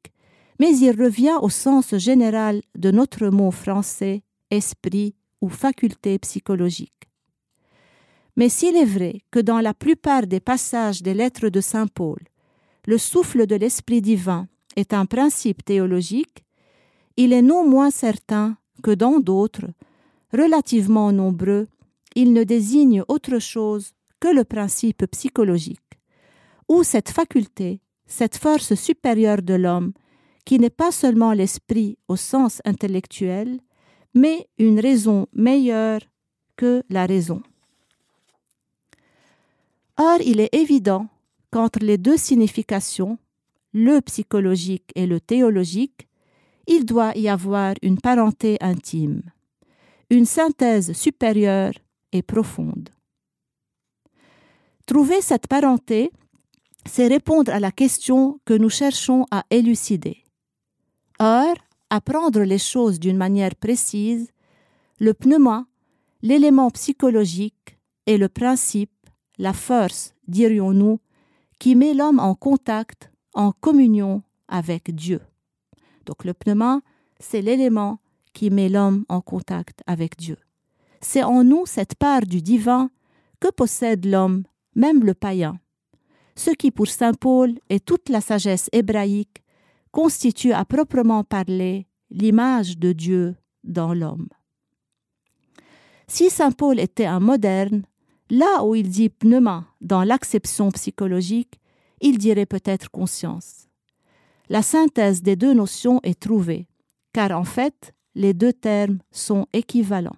mais 0.58 0.76
il 0.78 0.90
revient 1.00 1.36
au 1.40 1.48
sens 1.48 1.96
général 1.96 2.62
de 2.76 2.90
notre 2.90 3.28
mot 3.28 3.50
français 3.50 4.22
esprit 4.50 5.14
ou 5.40 5.48
faculté 5.48 6.18
psychologique. 6.18 6.92
Mais 8.36 8.48
s'il 8.48 8.76
est 8.76 8.84
vrai 8.84 9.22
que 9.30 9.40
dans 9.40 9.60
la 9.60 9.74
plupart 9.74 10.26
des 10.26 10.40
passages 10.40 11.02
des 11.02 11.14
lettres 11.14 11.48
de 11.48 11.60
Saint 11.60 11.86
Paul, 11.88 12.20
le 12.86 12.98
souffle 12.98 13.46
de 13.46 13.56
l'Esprit 13.56 14.00
divin 14.00 14.48
est 14.76 14.94
un 14.94 15.06
principe 15.06 15.64
théologique, 15.64 16.44
il 17.16 17.32
est 17.32 17.42
non 17.42 17.68
moins 17.68 17.90
certain 17.90 18.56
que 18.82 18.92
dans 18.92 19.18
d'autres, 19.18 19.66
relativement 20.32 21.10
nombreux, 21.12 21.66
il 22.14 22.32
ne 22.32 22.44
désigne 22.44 23.02
autre 23.08 23.38
chose 23.38 23.92
que 24.20 24.28
le 24.28 24.44
principe 24.44 25.06
psychologique, 25.06 25.98
ou 26.68 26.82
cette 26.84 27.10
faculté, 27.10 27.80
cette 28.06 28.36
force 28.36 28.74
supérieure 28.74 29.42
de 29.42 29.54
l'homme, 29.54 29.92
qui 30.44 30.58
n'est 30.58 30.70
pas 30.70 30.92
seulement 30.92 31.32
l'esprit 31.32 31.98
au 32.08 32.16
sens 32.16 32.62
intellectuel, 32.64 33.60
mais 34.14 34.48
une 34.58 34.80
raison 34.80 35.26
meilleure 35.32 36.00
que 36.56 36.82
la 36.88 37.06
raison. 37.06 37.42
Or, 39.96 40.18
il 40.24 40.40
est 40.40 40.54
évident 40.54 41.08
qu'entre 41.50 41.80
les 41.80 41.98
deux 41.98 42.16
significations, 42.16 43.18
le 43.72 44.00
psychologique 44.00 44.90
et 44.94 45.06
le 45.06 45.20
théologique, 45.20 46.08
il 46.66 46.84
doit 46.84 47.16
y 47.16 47.28
avoir 47.28 47.74
une 47.82 47.98
parenté 47.98 48.58
intime, 48.60 49.22
une 50.10 50.26
synthèse 50.26 50.92
supérieure 50.92 51.72
et 52.12 52.22
profonde. 52.22 52.90
Trouver 54.86 55.20
cette 55.20 55.48
parenté, 55.48 56.10
c'est 56.86 57.08
répondre 57.08 57.52
à 57.52 57.60
la 57.60 57.70
question 57.70 58.40
que 58.44 58.54
nous 58.54 58.70
cherchons 58.70 59.26
à 59.30 59.44
élucider. 59.50 60.24
Or, 61.18 61.54
apprendre 61.90 62.40
les 62.40 62.58
choses 62.58 63.00
d'une 63.00 63.16
manière 63.16 63.54
précise, 63.56 64.30
le 65.00 65.14
pneuma, 65.14 65.66
l'élément 66.22 66.70
psychologique 66.70 67.78
et 68.06 68.18
le 68.18 68.28
principe 68.28 68.90
la 69.38 69.52
force, 69.52 70.14
dirions-nous, 70.26 71.00
qui 71.58 71.74
met 71.74 71.94
l'homme 71.94 72.18
en 72.18 72.34
contact, 72.34 73.10
en 73.34 73.52
communion 73.52 74.22
avec 74.48 74.94
Dieu. 74.94 75.20
Donc 76.06 76.24
le 76.24 76.34
pneuma, 76.34 76.80
c'est 77.20 77.42
l'élément 77.42 78.00
qui 78.32 78.50
met 78.50 78.68
l'homme 78.68 79.04
en 79.08 79.20
contact 79.20 79.82
avec 79.86 80.16
Dieu. 80.16 80.36
C'est 81.00 81.22
en 81.22 81.44
nous 81.44 81.66
cette 81.66 81.94
part 81.94 82.22
du 82.22 82.42
divin 82.42 82.90
que 83.40 83.50
possède 83.50 84.04
l'homme, 84.04 84.44
même 84.74 85.04
le 85.04 85.14
païen. 85.14 85.58
Ce 86.34 86.50
qui 86.50 86.70
pour 86.70 86.88
Saint 86.88 87.14
Paul 87.14 87.58
et 87.68 87.80
toute 87.80 88.08
la 88.08 88.20
sagesse 88.20 88.68
hébraïque 88.72 89.42
constitue 89.90 90.52
à 90.52 90.64
proprement 90.64 91.24
parler 91.24 91.86
l'image 92.10 92.78
de 92.78 92.92
Dieu 92.92 93.36
dans 93.64 93.94
l'homme. 93.94 94.28
Si 96.06 96.30
Saint 96.30 96.52
Paul 96.52 96.80
était 96.80 97.06
un 97.06 97.20
moderne, 97.20 97.82
Là 98.30 98.62
où 98.62 98.74
il 98.74 98.88
dit 98.90 99.08
pneuma 99.08 99.66
dans 99.80 100.04
l'acception 100.04 100.70
psychologique, 100.70 101.58
il 102.00 102.18
dirait 102.18 102.46
peut-être 102.46 102.90
conscience. 102.90 103.68
La 104.50 104.62
synthèse 104.62 105.22
des 105.22 105.36
deux 105.36 105.54
notions 105.54 106.00
est 106.02 106.20
trouvée, 106.20 106.68
car 107.12 107.30
en 107.30 107.44
fait, 107.44 107.94
les 108.14 108.34
deux 108.34 108.52
termes 108.52 108.98
sont 109.10 109.46
équivalents. 109.52 110.16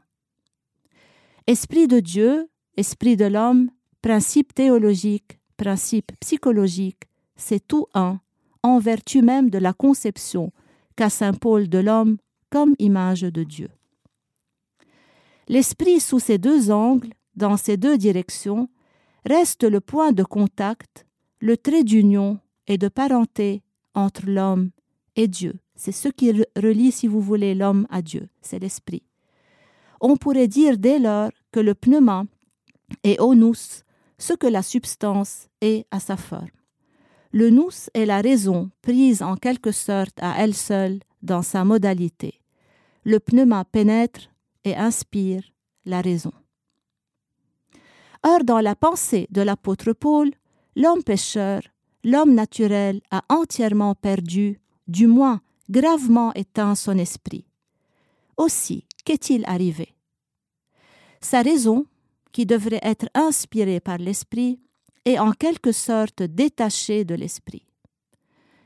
Esprit 1.46 1.86
de 1.86 2.00
Dieu, 2.00 2.48
esprit 2.76 3.16
de 3.16 3.26
l'homme, 3.26 3.70
principe 4.02 4.54
théologique, 4.54 5.38
principe 5.56 6.12
psychologique, 6.20 7.04
c'est 7.36 7.66
tout 7.66 7.86
un, 7.94 8.20
en 8.62 8.78
vertu 8.78 9.22
même 9.22 9.50
de 9.50 9.58
la 9.58 9.72
conception 9.72 10.52
qu'a 10.96 11.10
Saint 11.10 11.32
Paul 11.32 11.68
de 11.68 11.78
l'homme 11.78 12.18
comme 12.50 12.74
image 12.78 13.22
de 13.22 13.42
Dieu. 13.42 13.68
L'esprit 15.48 16.00
sous 16.00 16.18
ces 16.18 16.38
deux 16.38 16.70
angles 16.70 17.10
dans 17.34 17.56
ces 17.56 17.76
deux 17.76 17.96
directions 17.98 18.68
reste 19.24 19.64
le 19.64 19.80
point 19.80 20.12
de 20.12 20.22
contact, 20.22 21.06
le 21.40 21.56
trait 21.56 21.84
d'union 21.84 22.38
et 22.66 22.78
de 22.78 22.88
parenté 22.88 23.62
entre 23.94 24.26
l'homme 24.26 24.70
et 25.16 25.28
Dieu. 25.28 25.54
C'est 25.74 25.92
ce 25.92 26.08
qui 26.08 26.30
relie, 26.56 26.92
si 26.92 27.06
vous 27.06 27.20
voulez, 27.20 27.54
l'homme 27.54 27.86
à 27.90 28.02
Dieu, 28.02 28.28
c'est 28.42 28.58
l'esprit. 28.58 29.02
On 30.00 30.16
pourrait 30.16 30.48
dire 30.48 30.78
dès 30.78 30.98
lors 30.98 31.30
que 31.52 31.60
le 31.60 31.74
pneuma 31.74 32.24
est 33.02 33.18
au 33.20 33.34
nous 33.34 33.54
ce 34.18 34.34
que 34.34 34.46
la 34.46 34.62
substance 34.62 35.48
est 35.60 35.86
à 35.90 35.98
sa 36.00 36.16
forme. 36.16 36.59
Le 37.32 37.50
nous 37.50 37.70
est 37.94 38.06
la 38.06 38.20
raison 38.20 38.70
prise 38.82 39.22
en 39.22 39.36
quelque 39.36 39.70
sorte 39.70 40.18
à 40.20 40.42
elle 40.42 40.54
seule 40.54 41.00
dans 41.22 41.42
sa 41.42 41.64
modalité. 41.64 42.40
Le 43.04 43.20
pneuma 43.20 43.64
pénètre 43.64 44.30
et 44.64 44.74
inspire 44.74 45.42
la 45.84 46.00
raison. 46.00 46.32
Or, 48.22 48.44
dans 48.44 48.60
la 48.60 48.74
pensée 48.74 49.26
de 49.30 49.40
l'apôtre 49.42 49.92
Paul, 49.92 50.30
l'homme 50.76 51.02
pécheur, 51.02 51.62
l'homme 52.04 52.34
naturel 52.34 53.00
a 53.10 53.22
entièrement 53.28 53.94
perdu, 53.94 54.60
du 54.88 55.06
moins 55.06 55.40
gravement 55.70 56.34
éteint 56.34 56.74
son 56.74 56.98
esprit. 56.98 57.46
Aussi, 58.36 58.86
qu'est-il 59.04 59.44
arrivé? 59.46 59.94
Sa 61.20 61.42
raison, 61.42 61.86
qui 62.32 62.44
devrait 62.44 62.80
être 62.82 63.08
inspirée 63.14 63.80
par 63.80 63.98
l'esprit, 63.98 64.60
est 65.04 65.18
en 65.18 65.32
quelque 65.32 65.72
sorte 65.72 66.22
détachée 66.22 67.04
de 67.04 67.14
l'esprit. 67.14 67.66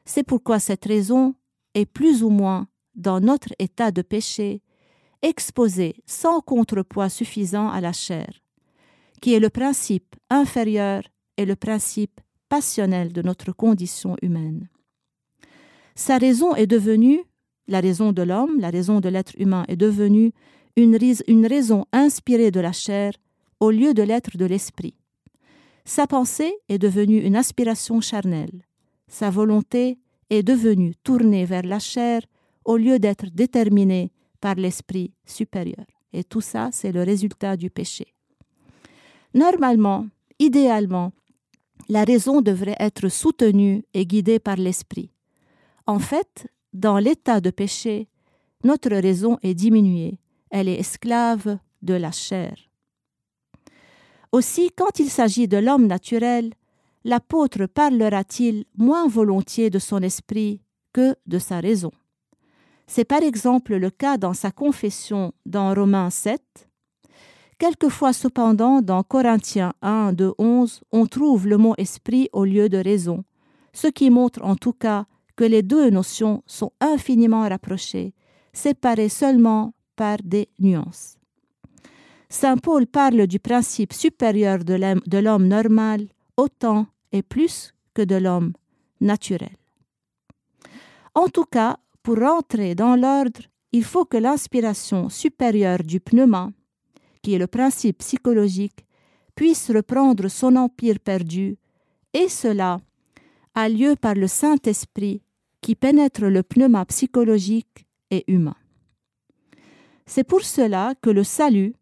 C'est 0.05 0.25
pourquoi 0.25 0.59
cette 0.59 0.85
raison 0.85 1.35
est 1.75 1.87
plus 1.87 2.23
ou 2.23 2.31
moins 2.31 2.69
dans 2.95 3.21
notre 3.21 3.53
état 3.59 3.91
de 3.91 4.03
péché 4.03 4.63
exposé 5.23 5.95
sans 6.07 6.41
contrepoids 6.41 7.09
suffisant 7.09 7.69
à 7.69 7.81
la 7.81 7.93
chair, 7.93 8.29
qui 9.21 9.33
est 9.35 9.41
le 9.41 9.51
principe 9.51 10.17
inférieur 10.29 11.03
et 11.37 11.47
le 11.47 11.57
principe 11.57 12.21
passionnel 12.49 13.13
de 13.13 13.23
notre 13.23 13.53
condition 13.53 14.17
humaine. 14.21 14.69
Sa 15.95 16.19
raison 16.19 16.55
est 16.55 16.67
devenue, 16.67 17.23
la 17.69 17.81
raison 17.81 18.13
de 18.13 18.23
l'homme, 18.23 18.61
la 18.61 18.71
raison 18.71 19.01
de 19.01 19.09
l'être 19.09 19.33
humain 19.39 19.65
est 19.69 19.77
devenue 19.77 20.33
une 20.77 21.47
raison 21.47 21.87
inspirée 21.93 22.51
de 22.51 22.61
la 22.61 22.73
chair 22.73 23.13
au 23.61 23.71
lieu 23.71 23.95
de 23.95 24.03
l'être 24.03 24.37
de 24.37 24.45
l'esprit. 24.45 24.95
Sa 25.87 26.07
pensée 26.07 26.55
est 26.69 26.79
devenue 26.79 27.21
une 27.21 27.37
aspiration 27.37 28.01
charnelle. 28.01 28.63
Sa 29.07 29.29
volonté 29.29 29.99
est 30.31 30.43
devenue 30.43 30.95
tournée 31.03 31.45
vers 31.45 31.63
la 31.63 31.79
chair 31.79 32.23
au 32.65 32.79
lieu 32.79 32.99
d'être 32.99 33.27
déterminée 33.27 34.11
par 34.41 34.55
l'esprit 34.55 35.13
supérieur. 35.27 35.85
Et 36.15 36.25
tout 36.25 36.41
ça, 36.41 36.71
c'est 36.73 36.93
le 36.93 37.03
résultat 37.03 37.57
du 37.57 37.69
péché. 37.69 38.15
Normalement, 39.35 40.07
idéalement, 40.39 41.13
la 41.89 42.05
raison 42.05 42.41
devrait 42.41 42.77
être 42.81 43.09
soutenue 43.09 43.85
et 43.93 44.07
guidée 44.07 44.39
par 44.39 44.57
l'esprit. 44.57 45.11
En 45.87 45.99
fait, 45.99 46.47
dans 46.73 46.97
l'état 46.97 47.43
de 47.43 47.51
péché, 47.51 48.09
notre 48.63 48.89
raison 48.89 49.39
est 49.43 49.55
diminuée, 49.55 50.19
elle 50.51 50.69
est 50.69 50.81
esclave 50.81 51.59
de 51.83 51.95
la 51.95 52.11
chair. 52.11 52.57
Aussi, 54.35 54.73
quand 54.77 54.99
il 54.99 55.11
s'agit 55.11 55.47
de 55.47 55.59
l'homme 55.59 55.87
naturel, 55.87 56.55
l'apôtre 57.05 57.67
parlera-t-il 57.67 58.65
moins 58.77 59.07
volontiers 59.07 59.71
de 59.71 59.79
son 59.79 60.03
esprit 60.03 60.61
que 60.93 61.15
de 61.29 61.39
sa 61.39 61.61
raison. 61.61 61.93
C'est 62.89 63.05
par 63.05 63.23
exemple 63.23 63.77
le 63.77 63.91
cas 63.91 64.19
dans 64.19 64.35
sa 64.35 64.51
confession 64.51 65.33
dans 65.47 65.73
Romains 65.73 66.11
7. 66.11 66.69
Quelquefois 67.61 68.13
cependant 68.13 68.83
dans 68.83 69.05
Corinthiens 69.05 69.73
1 69.83 70.13
de 70.15 70.35
11, 70.39 70.81
on 70.91 71.07
trouve 71.07 71.47
le 71.47 71.57
mot 71.57 71.75
esprit 71.79 72.29
au 72.33 72.45
lieu 72.45 72.69
de 72.69 72.79
raison, 72.79 73.23
ce 73.73 73.87
qui 73.87 74.11
montre 74.11 74.43
en 74.43 74.57
tout 74.57 74.73
cas 74.73 75.07
que 75.37 75.45
les 75.45 75.63
deux 75.63 75.91
notions 75.91 76.43
sont 76.47 76.73
infiniment 76.81 77.49
rapprochées, 77.49 78.15
séparées 78.53 79.11
seulement 79.11 79.75
par 79.95 80.17
des 80.25 80.49
nuances. 80.59 81.19
Saint 82.35 82.57
Paul 82.57 82.89
parle 82.89 83.29
du 83.29 83.39
principe 83.39 83.93
supérieur 83.93 84.65
de 84.65 85.19
l'homme 85.19 85.47
normal 85.47 86.09
autant 86.37 86.89
et 87.13 87.23
plus 87.23 87.73
que 87.95 88.03
de 88.03 88.17
l'homme 88.17 88.55
naturel. 89.01 89.57
En 91.15 91.29
tout 91.29 91.45
cas, 91.45 91.77
pour 92.03 92.19
rentrer 92.19 92.75
dans 92.75 92.97
l'ordre, 92.97 93.43
il 93.71 93.85
faut 93.85 94.05
que 94.05 94.17
l'inspiration 94.17 95.09
supérieure 95.09 95.85
du 95.85 96.01
pneuma, 96.01 96.51
qui 97.23 97.35
est 97.35 97.39
le 97.39 97.47
principe 97.47 97.99
psychologique, 97.99 98.85
puisse 99.37 99.71
reprendre 99.71 100.27
son 100.27 100.57
empire 100.57 100.99
perdu, 100.99 101.57
et 102.13 102.29
cela 102.29 102.81
a 103.55 103.69
lieu 103.69 103.95
par 103.95 104.17
le 104.17 104.27
Saint-Esprit 104.27 105.23
qui 105.61 105.77
pénètre 105.77 106.25
le 106.25 106.43
pneuma 106.43 106.85
psychologique 106.87 107.87
et 108.11 108.25
humain. 108.27 108.57
C'est 110.05 110.25
pour 110.25 110.43
cela 110.43 110.95
que 111.01 111.11
le 111.11 111.23
salut, 111.23 111.75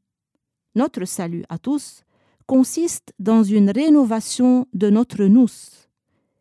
notre 0.74 1.04
salut 1.04 1.44
à 1.48 1.58
tous, 1.58 2.04
consiste 2.46 3.12
dans 3.18 3.42
une 3.42 3.70
rénovation 3.70 4.66
de 4.72 4.90
notre 4.90 5.24
nous, 5.24 5.46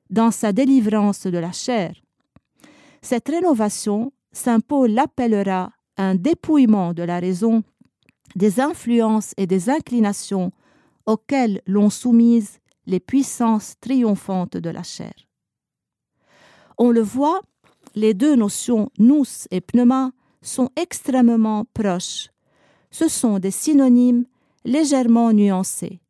dans 0.09 0.31
sa 0.31 0.51
délivrance 0.51 1.27
de 1.27 1.37
la 1.37 1.51
chair. 1.51 1.95
Cette 3.01 3.29
rénovation, 3.29 4.11
Saint 4.31 4.59
Paul 4.59 4.91
l'appellera 4.91 5.71
un 5.97 6.15
dépouillement 6.15 6.93
de 6.93 7.03
la 7.03 7.19
raison, 7.19 7.63
des 8.35 8.59
influences 8.59 9.33
et 9.37 9.47
des 9.47 9.69
inclinations 9.69 10.51
auxquelles 11.05 11.61
l'ont 11.65 11.89
soumise 11.89 12.59
les 12.85 12.99
puissances 12.99 13.75
triomphantes 13.79 14.57
de 14.57 14.69
la 14.69 14.83
chair. 14.83 15.13
On 16.77 16.91
le 16.91 17.01
voit, 17.01 17.41
les 17.95 18.13
deux 18.13 18.35
notions 18.35 18.89
nous 18.97 19.25
et 19.51 19.61
pneuma 19.61 20.11
sont 20.41 20.69
extrêmement 20.75 21.65
proches 21.73 22.29
ce 22.91 23.08
sont 23.08 23.39
des 23.39 23.51
synonymes 23.51 24.25
légèrement 24.63 25.34
nuancés. 25.34 26.01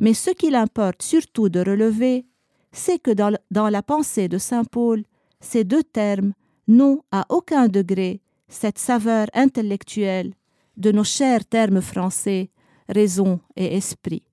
Mais 0.00 0.14
ce 0.14 0.30
qu'il 0.30 0.54
importe 0.54 1.02
surtout 1.02 1.48
de 1.48 1.60
relever, 1.60 2.26
c'est 2.72 2.98
que 2.98 3.10
dans, 3.10 3.68
la 3.68 3.82
pensée 3.82 4.28
de 4.28 4.38
Saint 4.38 4.64
Paul, 4.64 5.04
ces 5.40 5.64
deux 5.64 5.82
termes 5.82 6.32
n'ont 6.68 7.02
à 7.10 7.26
aucun 7.28 7.68
degré 7.68 8.20
cette 8.48 8.78
saveur 8.78 9.26
intellectuelle 9.34 10.34
de 10.76 10.92
nos 10.92 11.04
chers 11.04 11.44
termes 11.44 11.80
français 11.80 12.50
raison 12.88 13.40
et 13.56 13.76
esprit. 13.76 14.24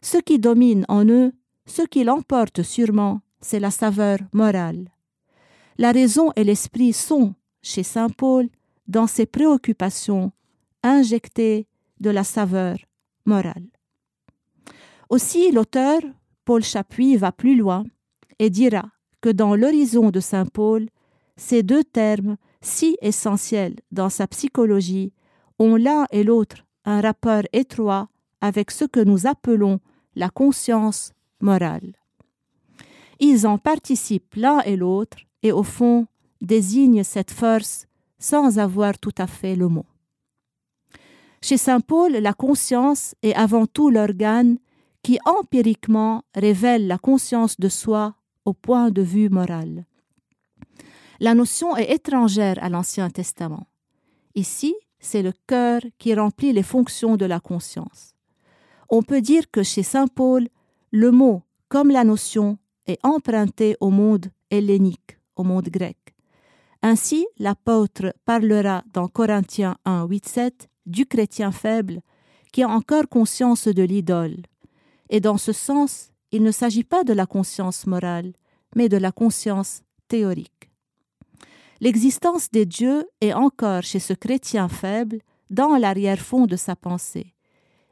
Ce 0.00 0.18
qui 0.18 0.38
domine 0.38 0.84
en 0.88 1.04
eux, 1.06 1.32
ce 1.66 1.82
qui 1.82 2.04
l'emporte 2.04 2.62
sûrement, 2.62 3.20
c'est 3.40 3.60
la 3.60 3.70
saveur 3.70 4.18
morale. 4.32 4.90
La 5.76 5.92
raison 5.92 6.32
et 6.34 6.44
l'esprit 6.44 6.92
sont, 6.92 7.34
chez 7.62 7.82
Saint 7.82 8.08
Paul, 8.08 8.48
dans 8.86 9.06
ses 9.06 9.26
préoccupations, 9.26 10.32
injecter 10.82 11.66
de 12.00 12.10
la 12.10 12.24
saveur 12.24 12.76
morale. 13.24 13.66
Aussi, 15.08 15.50
l'auteur, 15.52 16.00
Paul 16.44 16.62
Chapuis, 16.62 17.16
va 17.16 17.32
plus 17.32 17.56
loin 17.56 17.84
et 18.38 18.50
dira 18.50 18.84
que 19.20 19.30
dans 19.30 19.54
l'horizon 19.54 20.10
de 20.10 20.20
Saint 20.20 20.46
Paul, 20.46 20.88
ces 21.36 21.62
deux 21.62 21.84
termes, 21.84 22.36
si 22.60 22.96
essentiels 23.00 23.76
dans 23.90 24.10
sa 24.10 24.26
psychologie, 24.26 25.12
ont 25.58 25.76
l'un 25.76 26.06
et 26.10 26.24
l'autre 26.24 26.64
un 26.84 27.00
rapport 27.00 27.42
étroit 27.52 28.08
avec 28.40 28.70
ce 28.70 28.84
que 28.84 29.00
nous 29.00 29.26
appelons 29.26 29.80
la 30.14 30.30
conscience 30.30 31.12
morale. 31.40 31.94
Ils 33.20 33.46
en 33.46 33.58
participent 33.58 34.34
l'un 34.36 34.60
et 34.60 34.76
l'autre 34.76 35.18
et 35.42 35.52
au 35.52 35.62
fond 35.62 36.06
désignent 36.40 37.04
cette 37.04 37.32
force 37.32 37.86
sans 38.18 38.58
avoir 38.58 38.98
tout 38.98 39.14
à 39.18 39.26
fait 39.26 39.56
le 39.56 39.68
mot. 39.68 39.86
Chez 41.40 41.56
Saint 41.56 41.80
Paul, 41.80 42.12
la 42.12 42.32
conscience 42.32 43.14
est 43.22 43.34
avant 43.34 43.66
tout 43.66 43.90
l'organe 43.90 44.58
qui 45.02 45.18
empiriquement 45.24 46.22
révèle 46.34 46.86
la 46.86 46.98
conscience 46.98 47.58
de 47.58 47.68
soi 47.68 48.14
au 48.44 48.52
point 48.52 48.90
de 48.90 49.02
vue 49.02 49.28
moral. 49.28 49.86
La 51.20 51.34
notion 51.34 51.76
est 51.76 51.92
étrangère 51.92 52.62
à 52.62 52.68
l'Ancien 52.68 53.10
Testament. 53.10 53.66
Ici, 54.34 54.74
c'est 55.00 55.22
le 55.22 55.32
cœur 55.46 55.80
qui 55.98 56.14
remplit 56.14 56.52
les 56.52 56.62
fonctions 56.62 57.16
de 57.16 57.24
la 57.24 57.40
conscience. 57.40 58.14
On 58.88 59.02
peut 59.02 59.20
dire 59.20 59.50
que 59.50 59.62
chez 59.62 59.82
Saint 59.82 60.06
Paul, 60.08 60.48
le 60.90 61.10
mot, 61.10 61.42
comme 61.68 61.90
la 61.90 62.04
notion, 62.04 62.58
est 62.86 62.98
emprunté 63.04 63.76
au 63.80 63.90
monde 63.90 64.26
hellénique, 64.50 65.18
au 65.36 65.44
monde 65.44 65.68
grec. 65.68 65.96
Ainsi, 66.82 67.26
l'apôtre 67.38 68.14
parlera 68.24 68.82
dans 68.92 69.08
Corinthiens 69.08 69.76
1, 69.84 70.06
8, 70.06 70.28
7 70.28 70.68
du 70.88 71.06
chrétien 71.06 71.52
faible 71.52 72.00
qui 72.52 72.62
a 72.62 72.68
encore 72.68 73.08
conscience 73.08 73.68
de 73.68 73.82
l'idole. 73.82 74.36
Et 75.10 75.20
dans 75.20 75.38
ce 75.38 75.52
sens, 75.52 76.10
il 76.32 76.42
ne 76.42 76.50
s'agit 76.50 76.84
pas 76.84 77.04
de 77.04 77.12
la 77.12 77.26
conscience 77.26 77.86
morale, 77.86 78.32
mais 78.74 78.88
de 78.88 78.96
la 78.96 79.12
conscience 79.12 79.82
théorique. 80.08 80.70
L'existence 81.80 82.50
des 82.50 82.66
dieux 82.66 83.04
est 83.20 83.32
encore 83.32 83.82
chez 83.82 84.00
ce 84.00 84.12
chrétien 84.12 84.68
faible 84.68 85.20
dans 85.50 85.76
l'arrière-fond 85.76 86.46
de 86.46 86.56
sa 86.56 86.74
pensée. 86.74 87.34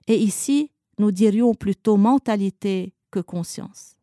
Et 0.09 0.17
ici, 0.17 0.71
nous 0.99 1.13
dirions 1.13 1.55
plutôt 1.55 1.97
mentalité 1.97 2.95
que 3.11 3.21
conscience. 3.21 3.97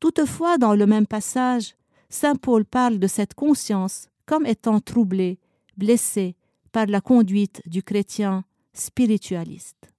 Toutefois, 0.00 0.58
dans 0.58 0.74
le 0.74 0.86
même 0.86 1.06
passage, 1.06 1.76
Saint 2.08 2.36
Paul 2.36 2.64
parle 2.64 2.98
de 2.98 3.06
cette 3.06 3.34
conscience 3.34 4.08
comme 4.26 4.46
étant 4.46 4.80
troublée, 4.80 5.38
blessée, 5.76 6.36
par 6.76 6.88
la 6.88 7.00
conduite 7.00 7.62
du 7.64 7.82
chrétien 7.82 8.44
spiritualiste. 8.74 9.90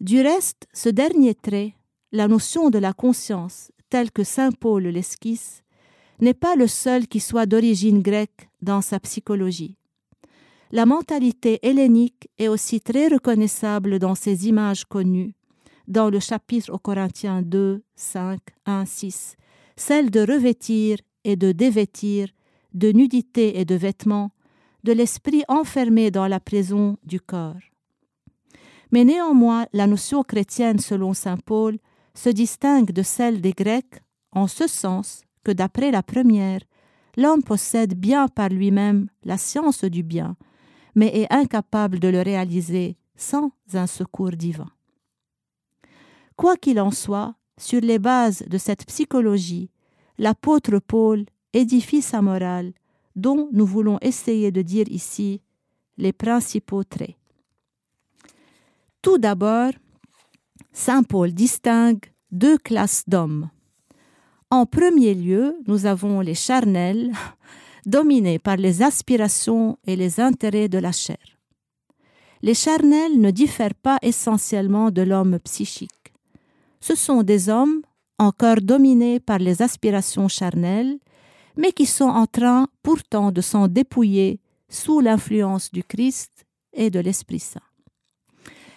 Du 0.00 0.22
reste, 0.22 0.66
ce 0.72 0.88
dernier 0.88 1.34
trait, 1.34 1.74
la 2.10 2.26
notion 2.26 2.70
de 2.70 2.78
la 2.78 2.94
conscience, 2.94 3.70
telle 3.90 4.12
que 4.12 4.24
Saint 4.24 4.50
Paul 4.50 4.84
l'esquisse, 4.84 5.62
n'est 6.22 6.32
pas 6.32 6.56
le 6.56 6.66
seul 6.66 7.06
qui 7.06 7.20
soit 7.20 7.44
d'origine 7.44 8.00
grecque 8.00 8.48
dans 8.62 8.80
sa 8.80 8.98
psychologie. 8.98 9.76
La 10.72 10.86
mentalité 10.86 11.58
hellénique 11.60 12.30
est 12.38 12.48
aussi 12.48 12.80
très 12.80 13.08
reconnaissable 13.08 13.98
dans 13.98 14.14
ses 14.14 14.48
images 14.48 14.86
connues, 14.86 15.34
dans 15.86 16.08
le 16.08 16.20
chapitre 16.20 16.72
aux 16.72 16.78
Corinthiens 16.78 17.42
2, 17.42 17.82
5, 17.94 18.40
1, 18.64 18.86
6, 18.86 19.36
celle 19.76 20.10
de 20.10 20.20
revêtir 20.20 20.96
et 21.24 21.36
de 21.36 21.52
dévêtir, 21.52 22.28
de 22.72 22.90
nudité 22.90 23.60
et 23.60 23.66
de 23.66 23.74
vêtements, 23.74 24.30
de 24.84 24.92
l'esprit 24.92 25.42
enfermé 25.48 26.10
dans 26.10 26.26
la 26.26 26.40
prison 26.40 26.96
du 27.04 27.20
corps. 27.20 27.56
Mais 28.92 29.04
néanmoins, 29.04 29.66
la 29.72 29.86
notion 29.86 30.22
chrétienne 30.22 30.78
selon 30.78 31.14
Saint 31.14 31.36
Paul 31.36 31.78
se 32.14 32.28
distingue 32.28 32.92
de 32.92 33.02
celle 33.02 33.40
des 33.40 33.52
Grecs 33.52 34.02
en 34.32 34.46
ce 34.46 34.66
sens 34.66 35.22
que 35.44 35.52
d'après 35.52 35.90
la 35.90 36.02
première, 36.02 36.60
l'homme 37.16 37.42
possède 37.42 37.94
bien 37.94 38.28
par 38.28 38.48
lui-même 38.48 39.08
la 39.24 39.38
science 39.38 39.84
du 39.84 40.02
bien, 40.02 40.36
mais 40.94 41.06
est 41.16 41.32
incapable 41.32 41.98
de 42.00 42.08
le 42.08 42.20
réaliser 42.20 42.96
sans 43.16 43.52
un 43.74 43.86
secours 43.86 44.32
divin. 44.32 44.70
Quoi 46.36 46.56
qu'il 46.56 46.80
en 46.80 46.90
soit, 46.90 47.34
sur 47.58 47.80
les 47.80 47.98
bases 47.98 48.42
de 48.48 48.58
cette 48.58 48.86
psychologie, 48.86 49.70
l'apôtre 50.18 50.78
Paul 50.78 51.26
édifie 51.52 52.02
sa 52.02 52.22
morale, 52.22 52.72
dont 53.20 53.48
nous 53.52 53.66
voulons 53.66 53.98
essayer 54.00 54.50
de 54.50 54.62
dire 54.62 54.88
ici 54.88 55.42
les 55.98 56.12
principaux 56.12 56.84
traits. 56.84 57.16
Tout 59.02 59.18
d'abord, 59.18 59.72
Saint 60.72 61.02
Paul 61.02 61.32
distingue 61.32 62.04
deux 62.30 62.58
classes 62.58 63.04
d'hommes. 63.06 63.50
En 64.50 64.66
premier 64.66 65.14
lieu, 65.14 65.56
nous 65.66 65.86
avons 65.86 66.20
les 66.20 66.34
charnels, 66.34 67.12
dominés 67.86 68.38
par 68.38 68.56
les 68.56 68.82
aspirations 68.82 69.78
et 69.86 69.96
les 69.96 70.20
intérêts 70.20 70.68
de 70.68 70.78
la 70.78 70.92
chair. 70.92 71.24
Les 72.42 72.54
charnels 72.54 73.20
ne 73.20 73.30
diffèrent 73.30 73.74
pas 73.74 73.98
essentiellement 74.02 74.90
de 74.90 75.02
l'homme 75.02 75.38
psychique. 75.40 76.14
Ce 76.80 76.94
sont 76.94 77.22
des 77.22 77.48
hommes 77.48 77.82
encore 78.18 78.60
dominés 78.62 79.20
par 79.20 79.38
les 79.38 79.62
aspirations 79.62 80.28
charnelles, 80.28 80.98
mais 81.56 81.72
qui 81.72 81.86
sont 81.86 82.04
en 82.08 82.26
train 82.26 82.68
pourtant 82.82 83.32
de 83.32 83.40
s'en 83.40 83.68
dépouiller 83.68 84.40
sous 84.68 85.00
l'influence 85.00 85.70
du 85.70 85.82
Christ 85.82 86.46
et 86.72 86.90
de 86.90 87.00
l'Esprit 87.00 87.40
Saint. 87.40 87.60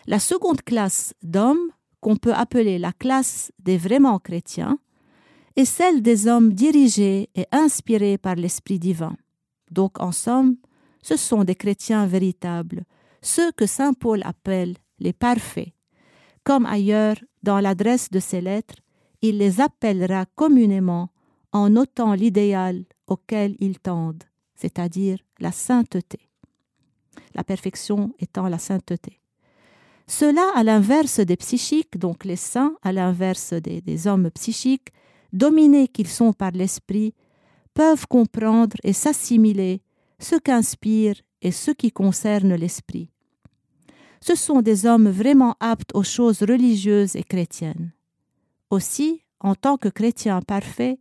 La 0.08 0.20
seconde 0.20 0.62
classe 0.62 1.14
d'hommes, 1.24 1.70
qu'on 2.02 2.18
peut 2.18 2.34
appeler 2.34 2.78
la 2.78 2.92
classe 2.92 3.52
des 3.60 3.78
vraiment 3.78 4.20
chrétiens, 4.20 4.78
est 5.56 5.66
celle 5.66 6.02
des 6.02 6.28
hommes 6.28 6.54
dirigés 6.54 7.30
et 7.36 7.46
inspirés 7.52 8.18
par 8.18 8.36
l'Esprit 8.36 8.80
divin. 8.80 9.16
Donc, 9.72 10.00
en 10.02 10.12
somme, 10.12 10.58
ce 11.02 11.16
sont 11.16 11.44
des 11.44 11.56
chrétiens 11.56 12.08
véritables, 12.08 12.84
ceux 13.22 13.52
que 13.52 13.66
Saint 13.66 13.94
Paul 13.94 14.22
appelle 14.26 14.76
les 15.00 15.14
parfaits. 15.14 15.74
Comme 16.44 16.66
ailleurs, 16.66 17.16
dans 17.44 17.60
l'adresse 17.60 18.10
de 18.10 18.20
ses 18.20 18.42
lettres, 18.42 18.76
il 19.22 19.38
les 19.38 19.62
appellera 19.62 20.26
communément 20.36 21.10
en 21.54 21.70
notant 21.70 22.14
l'idéal 22.14 22.84
auquel 23.08 23.56
ils 23.60 23.80
tendent, 23.80 24.24
c'est-à-dire 24.56 25.20
la 25.40 25.52
sainteté. 25.52 26.20
La 27.36 27.44
perfection 27.44 28.14
étant 28.20 28.48
la 28.48 28.58
sainteté. 28.58 29.22
Cela, 30.08 30.52
à 30.56 30.64
l'inverse 30.64 31.20
des 31.20 31.38
psychiques, 31.38 31.98
donc 31.98 32.26
les 32.26 32.36
saints, 32.36 32.76
à 32.82 32.92
l'inverse 32.92 33.54
des, 33.54 33.82
des 33.82 34.08
hommes 34.08 34.30
psychiques, 34.32 34.90
dominés 35.32 35.88
qu'ils 35.88 36.10
sont 36.10 36.34
par 36.34 36.52
l'esprit, 36.52 37.14
peuvent 37.74 38.08
comprendre 38.08 38.76
et 38.84 38.94
s'assimiler 38.94 39.82
ce 40.20 40.36
qu'inspire 40.36 41.16
et 41.42 41.52
ce 41.52 41.72
qui 41.72 41.92
concerne 41.92 42.56
l'esprit. 42.56 43.10
Ce 44.22 44.36
sont 44.36 44.62
des 44.62 44.86
hommes 44.86 45.10
vraiment 45.10 45.56
aptes 45.60 45.94
aux 45.94 46.04
choses 46.04 46.44
religieuses 46.44 47.16
et 47.16 47.24
chrétiennes. 47.24 47.92
Aussi, 48.70 49.22
en 49.40 49.56
tant 49.56 49.78
que 49.78 49.90
chrétiens 49.90 50.42
parfaits, 50.42 50.98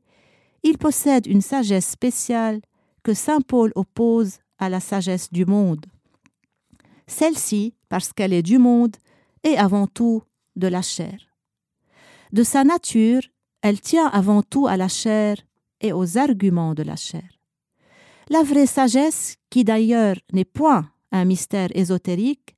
ils 0.62 0.78
possèdent 0.78 1.26
une 1.26 1.40
sagesse 1.40 1.88
spéciale 1.88 2.60
que 3.02 3.14
Saint 3.14 3.40
Paul 3.40 3.72
oppose 3.74 4.38
à 4.58 4.68
la 4.68 4.80
sagesse 4.80 5.32
du 5.32 5.44
monde. 5.44 5.86
Celle-ci, 7.06 7.74
parce 7.88 8.12
qu'elle 8.12 8.32
est 8.32 8.42
du 8.42 8.58
monde, 8.58 8.96
est 9.42 9.56
avant 9.56 9.86
tout 9.86 10.22
de 10.56 10.68
la 10.68 10.82
chair. 10.82 11.18
De 12.32 12.42
sa 12.42 12.64
nature, 12.64 13.22
elle 13.60 13.80
tient 13.80 14.06
avant 14.06 14.42
tout 14.42 14.66
à 14.66 14.76
la 14.76 14.88
chair 14.88 15.36
et 15.80 15.92
aux 15.92 16.16
arguments 16.16 16.74
de 16.74 16.82
la 16.82 16.96
chair. 16.96 17.28
La 18.30 18.42
vraie 18.42 18.66
sagesse, 18.66 19.36
qui 19.50 19.64
d'ailleurs 19.64 20.16
n'est 20.32 20.44
point 20.44 20.88
un 21.10 21.24
mystère 21.24 21.68
ésotérique, 21.74 22.56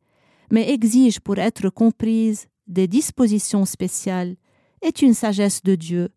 mais 0.51 0.71
exige 0.71 1.21
pour 1.21 1.39
être 1.39 1.71
comprise 1.71 2.47
des 2.67 2.87
dispositions 2.87 3.65
spéciales, 3.65 4.37
est 4.83 5.03
une 5.03 5.15
sagesse 5.15 5.63
de 5.63 5.75
Dieu, 5.75 6.11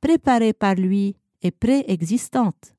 préparée 0.00 0.52
par 0.52 0.74
lui 0.74 1.16
et 1.42 1.50
préexistante. 1.50 2.74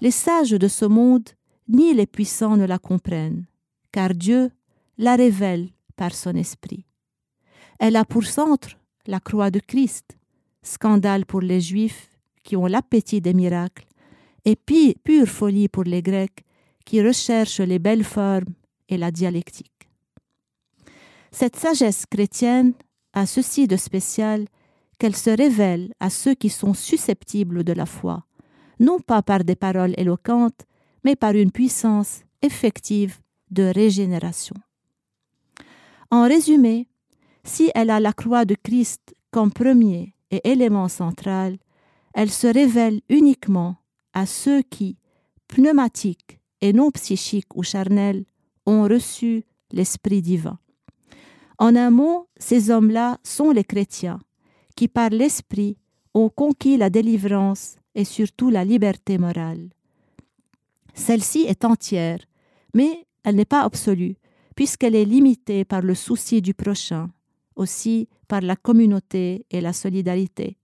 Les 0.00 0.10
sages 0.10 0.50
de 0.50 0.68
ce 0.68 0.84
monde, 0.84 1.28
ni 1.68 1.94
les 1.94 2.06
puissants 2.06 2.56
ne 2.56 2.64
la 2.64 2.78
comprennent, 2.78 3.46
car 3.92 4.10
Dieu 4.14 4.50
la 4.98 5.16
révèle 5.16 5.70
par 5.96 6.14
son 6.14 6.34
esprit. 6.34 6.84
Elle 7.78 7.96
a 7.96 8.04
pour 8.04 8.24
centre 8.24 8.76
la 9.06 9.20
croix 9.20 9.50
de 9.50 9.60
Christ, 9.60 10.18
scandale 10.62 11.26
pour 11.26 11.40
les 11.40 11.60
Juifs 11.60 12.10
qui 12.42 12.56
ont 12.56 12.66
l'appétit 12.66 13.20
des 13.20 13.34
miracles, 13.34 13.86
et 14.44 14.56
pure 14.56 15.26
folie 15.26 15.68
pour 15.68 15.84
les 15.84 16.02
Grecs 16.02 16.44
qui 16.84 17.02
recherchent 17.02 17.60
les 17.60 17.78
belles 17.78 18.04
formes 18.04 18.54
et 18.88 18.96
la 18.96 19.10
dialectique. 19.10 19.88
Cette 21.30 21.56
sagesse 21.56 22.06
chrétienne 22.06 22.72
a 23.12 23.26
ceci 23.26 23.66
de 23.66 23.76
spécial 23.76 24.46
qu'elle 25.00 25.16
se 25.16 25.30
révèle 25.30 25.94
à 25.98 26.10
ceux 26.10 26.34
qui 26.34 26.50
sont 26.50 26.74
susceptibles 26.74 27.64
de 27.64 27.72
la 27.72 27.86
foi, 27.86 28.26
non 28.78 29.00
pas 29.00 29.22
par 29.22 29.44
des 29.44 29.56
paroles 29.56 29.94
éloquentes, 29.96 30.66
mais 31.04 31.16
par 31.16 31.32
une 31.32 31.50
puissance 31.50 32.20
effective 32.42 33.18
de 33.50 33.62
régénération. 33.62 34.54
En 36.10 36.28
résumé, 36.28 36.86
si 37.44 37.70
elle 37.74 37.88
a 37.88 37.98
la 37.98 38.12
croix 38.12 38.44
de 38.44 38.54
Christ 38.62 39.14
comme 39.30 39.50
premier 39.50 40.14
et 40.30 40.42
élément 40.44 40.88
central, 40.88 41.56
elle 42.12 42.30
se 42.30 42.46
révèle 42.46 43.00
uniquement 43.08 43.76
à 44.12 44.26
ceux 44.26 44.60
qui, 44.60 44.98
pneumatiques 45.48 46.40
et 46.60 46.74
non 46.74 46.90
psychiques 46.90 47.56
ou 47.56 47.62
charnels, 47.62 48.26
ont 48.66 48.82
reçu 48.82 49.44
l'Esprit 49.72 50.20
divin. 50.20 50.58
En 51.58 51.74
un 51.74 51.90
mot, 51.90 52.28
ces 52.36 52.70
hommes-là 52.70 53.18
sont 53.22 53.50
les 53.50 53.64
chrétiens, 53.64 54.20
qui 54.76 54.88
par 54.88 55.10
l'Esprit 55.10 55.76
ont 56.14 56.28
conquis 56.28 56.76
la 56.76 56.90
délivrance 56.90 57.76
et 57.94 58.04
surtout 58.04 58.50
la 58.50 58.64
liberté 58.64 59.18
morale. 59.18 59.70
Celle-ci 60.94 61.40
est 61.40 61.64
entière, 61.64 62.18
mais 62.74 63.06
elle 63.24 63.36
n'est 63.36 63.44
pas 63.44 63.62
absolue, 63.62 64.16
puisqu'elle 64.56 64.94
est 64.94 65.04
limitée 65.04 65.64
par 65.64 65.82
le 65.82 65.94
souci 65.94 66.42
du 66.42 66.54
prochain, 66.54 67.08
aussi 67.56 68.08
par 68.28 68.40
la 68.40 68.56
communauté 68.56 69.46
et 69.50 69.60
la 69.60 69.72
solidarité. 69.72 70.56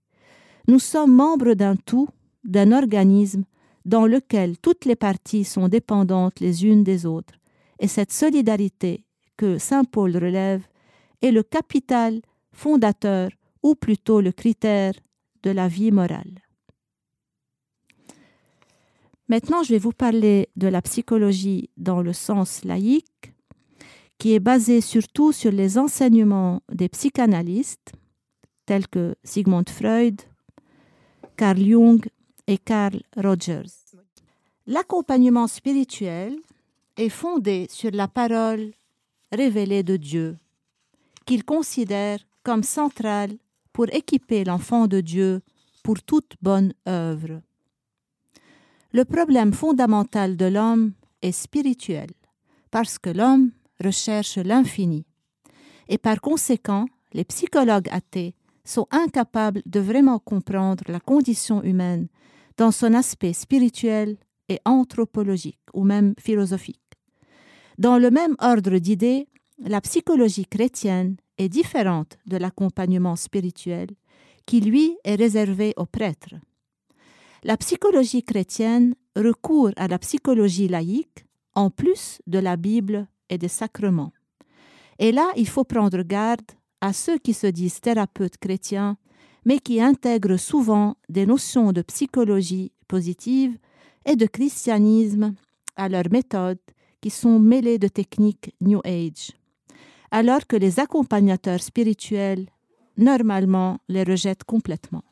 Nous 0.67 0.79
sommes 0.79 1.13
membres 1.13 1.53
d'un 1.53 1.75
tout, 1.75 2.09
d'un 2.43 2.71
organisme 2.71 3.43
dans 3.85 4.05
lequel 4.05 4.57
toutes 4.57 4.85
les 4.85 4.95
parties 4.95 5.45
sont 5.45 5.69
dépendantes 5.69 6.39
les 6.39 6.65
unes 6.65 6.83
des 6.83 7.05
autres, 7.05 7.35
et 7.79 7.87
cette 7.87 8.11
solidarité 8.11 9.05
que 9.37 9.57
Saint 9.57 9.85
Paul 9.85 10.15
relève 10.17 10.65
est 11.21 11.31
le 11.31 11.43
capital 11.43 12.21
fondateur, 12.51 13.29
ou 13.63 13.75
plutôt 13.75 14.21
le 14.21 14.31
critère 14.31 14.93
de 15.43 15.51
la 15.51 15.67
vie 15.67 15.91
morale. 15.91 16.41
Maintenant, 19.29 19.61
je 19.61 19.71
vais 19.71 19.79
vous 19.79 19.91
parler 19.91 20.49
de 20.55 20.67
la 20.67 20.81
psychologie 20.81 21.69
dans 21.75 22.01
le 22.01 22.13
sens 22.13 22.63
laïque, 22.63 23.33
qui 24.17 24.33
est 24.33 24.39
basé 24.39 24.81
surtout 24.81 25.31
sur 25.31 25.51
les 25.51 25.77
enseignements 25.77 26.61
des 26.71 26.89
psychanalystes 26.89 27.91
tels 28.65 28.87
que 28.87 29.15
Sigmund 29.23 29.69
Freud, 29.69 30.21
Carl 31.35 31.59
Jung 31.59 32.05
et 32.47 32.57
Carl 32.57 33.01
Rogers. 33.15 33.71
L'accompagnement 34.65 35.47
spirituel 35.47 36.37
est 36.97 37.09
fondé 37.09 37.67
sur 37.69 37.91
la 37.91 38.07
parole 38.07 38.71
révélée 39.31 39.83
de 39.83 39.97
Dieu, 39.97 40.37
qu'il 41.25 41.43
considère 41.43 42.19
comme 42.43 42.63
centrale 42.63 43.37
pour 43.77 43.93
équiper 43.93 44.43
l'enfant 44.43 44.87
de 44.87 45.01
Dieu 45.01 45.41
pour 45.83 46.01
toute 46.01 46.33
bonne 46.41 46.73
œuvre. 46.87 47.43
Le 48.91 49.05
problème 49.05 49.53
fondamental 49.53 50.35
de 50.35 50.45
l'homme 50.45 50.93
est 51.21 51.31
spirituel, 51.31 52.09
parce 52.71 52.97
que 52.97 53.11
l'homme 53.11 53.51
recherche 53.79 54.39
l'infini. 54.39 55.05
Et 55.89 55.99
par 55.99 56.21
conséquent, 56.21 56.87
les 57.13 57.23
psychologues 57.23 57.87
athées 57.91 58.33
sont 58.65 58.87
incapables 58.89 59.61
de 59.67 59.79
vraiment 59.79 60.17
comprendre 60.17 60.83
la 60.87 60.99
condition 60.99 61.61
humaine 61.61 62.07
dans 62.57 62.71
son 62.71 62.95
aspect 62.95 63.33
spirituel 63.33 64.17
et 64.49 64.59
anthropologique 64.65 65.61
ou 65.75 65.83
même 65.83 66.15
philosophique. 66.17 66.81
Dans 67.77 67.99
le 67.99 68.09
même 68.09 68.35
ordre 68.39 68.79
d'idées, 68.79 69.27
la 69.59 69.81
psychologie 69.81 70.47
chrétienne 70.47 71.17
est 71.37 71.49
différente 71.49 72.17
de 72.25 72.37
l'accompagnement 72.37 73.15
spirituel 73.15 73.89
qui, 74.45 74.61
lui, 74.61 74.97
est 75.03 75.15
réservé 75.15 75.73
aux 75.77 75.85
prêtres. 75.85 76.35
La 77.43 77.57
psychologie 77.57 78.23
chrétienne 78.23 78.95
recourt 79.15 79.71
à 79.75 79.87
la 79.87 79.99
psychologie 79.99 80.67
laïque 80.67 81.25
en 81.53 81.69
plus 81.69 82.19
de 82.27 82.39
la 82.39 82.55
Bible 82.55 83.07
et 83.29 83.37
des 83.37 83.47
sacrements. 83.47 84.13
Et 84.99 85.11
là, 85.11 85.31
il 85.35 85.47
faut 85.47 85.63
prendre 85.63 86.01
garde 86.01 86.51
à 86.81 86.93
ceux 86.93 87.17
qui 87.17 87.33
se 87.33 87.47
disent 87.47 87.81
thérapeutes 87.81 88.37
chrétiens, 88.37 88.97
mais 89.45 89.59
qui 89.59 89.81
intègrent 89.81 90.37
souvent 90.37 90.95
des 91.09 91.25
notions 91.25 91.71
de 91.71 91.81
psychologie 91.81 92.71
positive 92.87 93.57
et 94.05 94.15
de 94.15 94.25
christianisme 94.25 95.35
à 95.75 95.89
leur 95.89 96.03
méthode 96.11 96.59
qui 97.01 97.09
sont 97.09 97.39
mêlées 97.39 97.77
de 97.77 97.87
techniques 97.87 98.53
New 98.61 98.81
Age, 98.83 99.31
alors 100.11 100.47
que 100.47 100.55
les 100.55 100.79
accompagnateurs 100.79 101.61
spirituels, 101.61 102.47
normalement, 102.97 103.79
les 103.89 104.03
rejettent 104.03 104.43
complètement. 104.43 105.03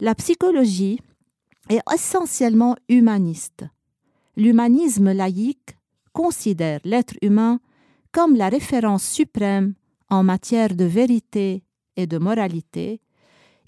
La 0.00 0.14
psychologie 0.14 1.00
est 1.68 1.80
essentiellement 1.92 2.76
humaniste. 2.88 3.64
L'humanisme 4.36 5.12
laïque 5.12 5.76
considère 6.12 6.80
l'être 6.84 7.14
humain 7.22 7.60
comme 8.12 8.36
la 8.36 8.48
référence 8.48 9.04
suprême 9.04 9.74
en 10.08 10.22
matière 10.22 10.74
de 10.74 10.84
vérité 10.84 11.64
et 11.96 12.06
de 12.06 12.18
moralité. 12.18 13.00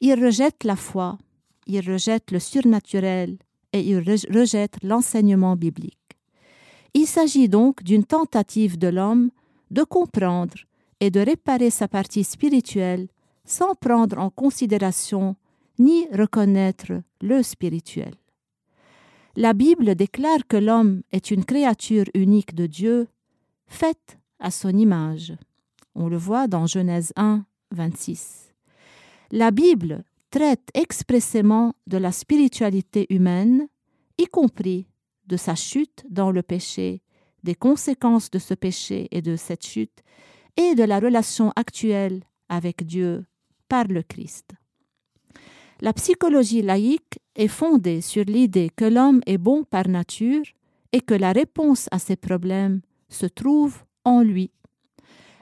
Il 0.00 0.24
rejette 0.24 0.64
la 0.64 0.76
foi, 0.76 1.18
il 1.66 1.80
rejette 1.88 2.30
le 2.30 2.38
surnaturel 2.38 3.38
et 3.72 3.80
il 3.80 3.98
rejette 3.98 4.76
l'enseignement 4.82 5.56
biblique. 5.56 5.96
Il 6.94 7.06
s'agit 7.06 7.48
donc 7.48 7.82
d'une 7.82 8.04
tentative 8.04 8.78
de 8.78 8.88
l'homme 8.88 9.30
de 9.70 9.82
comprendre 9.82 10.56
et 11.00 11.10
de 11.10 11.20
réparer 11.20 11.70
sa 11.70 11.88
partie 11.88 12.24
spirituelle 12.24 13.08
sans 13.44 13.74
prendre 13.74 14.18
en 14.18 14.30
considération 14.30 15.36
ni 15.78 16.06
reconnaître 16.12 16.92
le 17.20 17.42
spirituel. 17.42 18.14
La 19.36 19.52
Bible 19.54 19.94
déclare 19.94 20.46
que 20.46 20.56
l'homme 20.56 21.02
est 21.12 21.30
une 21.30 21.44
créature 21.44 22.04
unique 22.14 22.54
de 22.54 22.66
Dieu, 22.66 23.08
faite 23.66 24.18
à 24.38 24.50
son 24.50 24.70
image. 24.70 25.32
On 25.94 26.08
le 26.08 26.16
voit 26.16 26.48
dans 26.48 26.66
Genèse 26.66 27.12
1, 27.16 27.44
26. 27.70 28.52
La 29.30 29.50
Bible 29.50 30.04
traite 30.30 30.68
expressément 30.74 31.74
de 31.86 31.96
la 31.96 32.12
spiritualité 32.12 33.06
humaine, 33.10 33.68
y 34.18 34.26
compris 34.26 34.86
de 35.26 35.36
sa 35.36 35.54
chute 35.54 36.04
dans 36.10 36.30
le 36.30 36.42
péché, 36.42 37.02
des 37.42 37.54
conséquences 37.54 38.30
de 38.30 38.38
ce 38.38 38.54
péché 38.54 39.08
et 39.10 39.22
de 39.22 39.36
cette 39.36 39.64
chute, 39.66 40.02
et 40.56 40.74
de 40.74 40.84
la 40.84 40.98
relation 40.98 41.52
actuelle 41.56 42.22
avec 42.48 42.84
Dieu 42.84 43.24
par 43.68 43.84
le 43.84 44.02
Christ. 44.02 44.50
La 45.80 45.92
psychologie 45.94 46.62
laïque 46.62 47.20
est 47.36 47.48
fondée 47.48 48.02
sur 48.02 48.24
l'idée 48.24 48.70
que 48.74 48.84
l'homme 48.84 49.22
est 49.26 49.38
bon 49.38 49.64
par 49.64 49.88
nature 49.88 50.42
et 50.92 51.00
que 51.00 51.14
la 51.14 51.32
réponse 51.32 51.88
à 51.90 51.98
ses 51.98 52.16
problèmes 52.16 52.82
se 53.08 53.26
trouve 53.26 53.82
en 54.04 54.22
lui. 54.22 54.50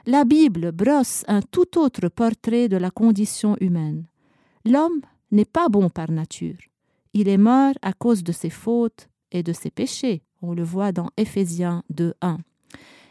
La 0.05 0.23
Bible 0.23 0.71
brosse 0.71 1.25
un 1.27 1.41
tout 1.41 1.77
autre 1.77 2.07
portrait 2.07 2.69
de 2.69 2.77
la 2.77 2.89
condition 2.89 3.57
humaine. 3.59 4.05
L'homme 4.65 5.01
n'est 5.31 5.45
pas 5.45 5.67
bon 5.67 5.89
par 5.89 6.09
nature. 6.09 6.57
Il 7.13 7.27
est 7.27 7.37
mort 7.37 7.73
à 7.81 7.93
cause 7.93 8.23
de 8.23 8.31
ses 8.31 8.49
fautes 8.49 9.09
et 9.31 9.43
de 9.43 9.53
ses 9.53 9.71
péchés. 9.71 10.23
On 10.41 10.53
le 10.53 10.63
voit 10.63 10.91
dans 10.91 11.09
Éphésiens 11.17 11.83
2.1. 11.93 12.37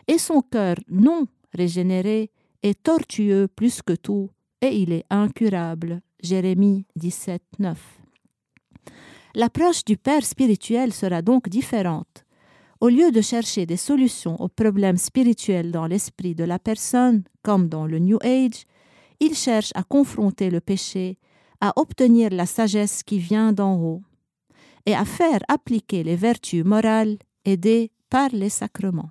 Et 0.07 0.19
son 0.19 0.41
cœur 0.41 0.77
non 0.89 1.27
régénéré 1.53 2.31
est 2.63 2.83
tortueux 2.83 3.49
plus 3.49 3.83
que 3.83 3.93
tout 3.93 4.31
et 4.61 4.77
il 4.77 4.93
est 4.93 5.05
incurable. 5.11 6.01
Jérémie 6.23 6.87
17, 6.97 7.43
9. 7.59 7.99
L'approche 9.35 9.85
du 9.85 9.97
Père 9.97 10.25
spirituel 10.25 10.93
sera 10.93 11.23
donc 11.23 11.49
différente. 11.49 12.25
Au 12.81 12.89
lieu 12.89 13.11
de 13.11 13.21
chercher 13.21 13.67
des 13.67 13.77
solutions 13.77 14.41
aux 14.41 14.49
problèmes 14.49 14.97
spirituels 14.97 15.71
dans 15.71 15.87
l'esprit 15.87 16.35
de 16.35 16.45
la 16.45 16.59
personne, 16.59 17.25
comme 17.43 17.69
dans 17.69 17.87
le 17.87 17.99
New 17.99 18.19
Age, 18.23 18.65
il 19.21 19.35
cherche 19.35 19.73
à 19.75 19.83
confronter 19.83 20.49
le 20.49 20.61
péché, 20.61 21.19
à 21.61 21.73
obtenir 21.77 22.31
la 22.31 22.47
sagesse 22.47 23.03
qui 23.03 23.19
vient 23.19 23.53
d'en 23.53 23.77
haut, 23.77 24.03
et 24.89 24.95
à 24.95 25.05
faire 25.05 25.41
appliquer 25.49 26.03
les 26.03 26.17
vertus 26.17 26.65
morales 26.65 27.19
aidées 27.45 27.93
par 28.09 28.31
les 28.33 28.49
sacrements. 28.49 29.11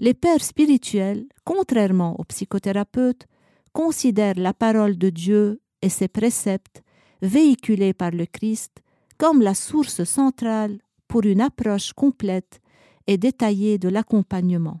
Les 0.00 0.14
pères 0.14 0.42
spirituels, 0.42 1.26
contrairement 1.44 2.18
aux 2.18 2.24
psychothérapeutes, 2.24 3.28
considèrent 3.72 4.40
la 4.48 4.52
parole 4.52 4.98
de 4.98 5.10
Dieu 5.10 5.60
et 5.80 5.88
ses 5.88 6.08
préceptes, 6.08 6.82
véhiculés 7.22 7.94
par 7.94 8.10
le 8.10 8.26
Christ, 8.26 8.82
comme 9.16 9.42
la 9.42 9.54
source 9.54 10.02
centrale 10.02 10.80
pour 11.06 11.22
une 11.22 11.40
approche 11.40 11.92
complète 11.92 12.60
et 13.06 13.16
détaillée 13.16 13.78
de 13.78 13.88
l'accompagnement. 13.88 14.80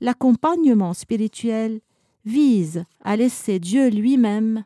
L'accompagnement 0.00 0.94
spirituel 0.94 1.82
vise 2.24 2.82
à 3.04 3.14
laisser 3.14 3.58
Dieu 3.58 3.90
lui-même 3.90 4.64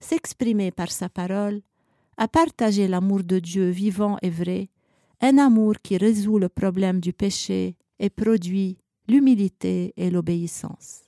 s'exprimer 0.00 0.70
par 0.70 0.90
sa 0.90 1.10
parole, 1.10 1.60
à 2.20 2.28
partager 2.28 2.86
l'amour 2.86 3.24
de 3.24 3.38
Dieu 3.38 3.70
vivant 3.70 4.18
et 4.20 4.28
vrai, 4.28 4.68
un 5.22 5.38
amour 5.38 5.76
qui 5.82 5.96
résout 5.96 6.38
le 6.38 6.50
problème 6.50 7.00
du 7.00 7.14
péché 7.14 7.76
et 7.98 8.10
produit 8.10 8.76
l'humilité 9.08 9.94
et 9.96 10.10
l'obéissance. 10.10 11.00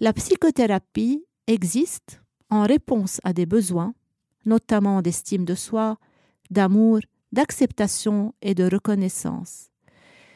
La 0.00 0.14
psychothérapie 0.14 1.26
existe 1.46 2.22
en 2.48 2.62
réponse 2.62 3.20
à 3.22 3.34
des 3.34 3.44
besoins, 3.44 3.92
notamment 4.46 5.02
d'estime 5.02 5.44
de 5.44 5.54
soi, 5.54 5.98
d'amour, 6.50 7.00
d'acceptation 7.30 8.34
et 8.40 8.54
de 8.54 8.64
reconnaissance. 8.64 9.68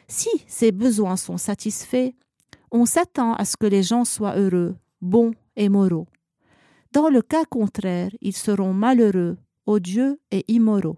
Si 0.07 0.29
ces 0.45 0.71
besoins 0.71 1.17
sont 1.17 1.37
satisfaits, 1.37 2.11
on 2.69 2.85
s'attend 2.85 3.33
à 3.33 3.43
ce 3.43 3.57
que 3.57 3.65
les 3.65 3.81
gens 3.81 4.05
soient 4.05 4.37
heureux, 4.37 4.75
bons 5.01 5.33
et 5.55 5.67
moraux. 5.67 6.07
Dans 6.95 7.09
le 7.09 7.21
cas 7.21 7.43
contraire, 7.43 8.11
ils 8.21 8.37
seront 8.37 8.71
malheureux, 8.71 9.37
odieux 9.65 10.17
et 10.31 10.45
immoraux. 10.47 10.97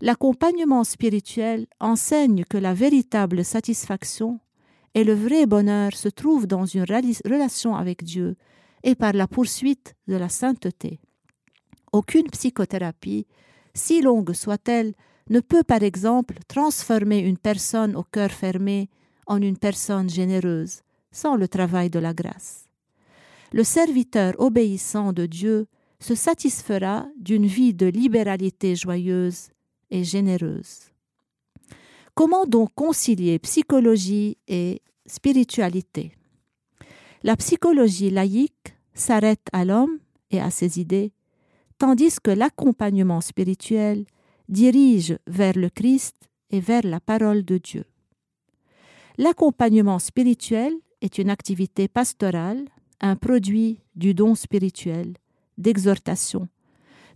L'accompagnement 0.00 0.82
spirituel 0.82 1.68
enseigne 1.78 2.42
que 2.42 2.58
la 2.58 2.74
véritable 2.74 3.44
satisfaction 3.44 4.40
et 4.94 5.04
le 5.04 5.14
vrai 5.14 5.46
bonheur 5.46 5.92
se 5.92 6.08
trouvent 6.08 6.48
dans 6.48 6.66
une 6.66 6.82
relation 6.82 7.76
avec 7.76 8.02
Dieu 8.02 8.34
et 8.82 8.96
par 8.96 9.12
la 9.12 9.28
poursuite 9.28 9.94
de 10.08 10.16
la 10.16 10.28
sainteté. 10.28 10.98
Aucune 11.92 12.28
psychothérapie, 12.28 13.28
si 13.74 14.02
longue 14.02 14.32
soit-elle, 14.32 14.94
ne 15.28 15.38
peut 15.38 15.62
par 15.62 15.84
exemple 15.84 16.34
transformer 16.48 17.20
une 17.20 17.38
personne 17.38 17.94
au 17.94 18.02
cœur 18.02 18.32
fermé 18.32 18.90
en 19.28 19.40
une 19.40 19.56
personne 19.56 20.10
généreuse, 20.10 20.80
sans 21.12 21.36
le 21.36 21.46
travail 21.46 21.90
de 21.90 22.00
la 22.00 22.12
grâce. 22.12 22.69
Le 23.52 23.64
serviteur 23.64 24.34
obéissant 24.38 25.12
de 25.12 25.26
Dieu 25.26 25.66
se 25.98 26.14
satisfera 26.14 27.06
d'une 27.18 27.46
vie 27.46 27.74
de 27.74 27.86
libéralité 27.86 28.76
joyeuse 28.76 29.48
et 29.90 30.04
généreuse. 30.04 30.90
Comment 32.14 32.46
donc 32.46 32.70
concilier 32.74 33.38
psychologie 33.38 34.38
et 34.46 34.82
spiritualité? 35.06 36.12
La 37.22 37.36
psychologie 37.36 38.10
laïque 38.10 38.76
s'arrête 38.94 39.46
à 39.52 39.64
l'homme 39.64 39.98
et 40.30 40.40
à 40.40 40.50
ses 40.50 40.80
idées, 40.80 41.12
tandis 41.76 42.20
que 42.22 42.30
l'accompagnement 42.30 43.20
spirituel 43.20 44.04
dirige 44.48 45.18
vers 45.26 45.56
le 45.56 45.70
Christ 45.70 46.16
et 46.50 46.60
vers 46.60 46.82
la 46.84 47.00
parole 47.00 47.44
de 47.44 47.58
Dieu. 47.58 47.84
L'accompagnement 49.18 49.98
spirituel 49.98 50.72
est 51.00 51.18
une 51.18 51.30
activité 51.30 51.88
pastorale, 51.88 52.64
un 53.00 53.16
produit 53.16 53.80
du 53.94 54.14
don 54.14 54.34
spirituel, 54.34 55.14
d'exhortation, 55.58 56.48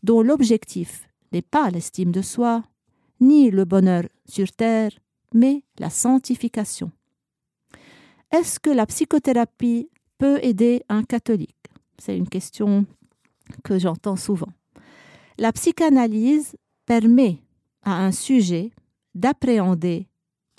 dont 0.02 0.22
l'objectif 0.22 1.08
n'est 1.32 1.42
pas 1.42 1.70
l'estime 1.70 2.12
de 2.12 2.22
soi, 2.22 2.62
ni 3.20 3.50
le 3.50 3.64
bonheur 3.64 4.04
sur 4.26 4.50
terre, 4.52 4.90
mais 5.32 5.62
la 5.78 5.90
sanctification. 5.90 6.90
Est-ce 8.30 8.58
que 8.58 8.70
la 8.70 8.86
psychothérapie 8.86 9.88
peut 10.18 10.38
aider 10.42 10.82
un 10.88 11.02
catholique? 11.04 11.54
C'est 11.98 12.16
une 12.16 12.28
question 12.28 12.86
que 13.62 13.78
j'entends 13.78 14.16
souvent. 14.16 14.52
La 15.38 15.52
psychanalyse 15.52 16.56
permet 16.86 17.38
à 17.82 18.04
un 18.04 18.12
sujet 18.12 18.70
d'appréhender, 19.14 20.08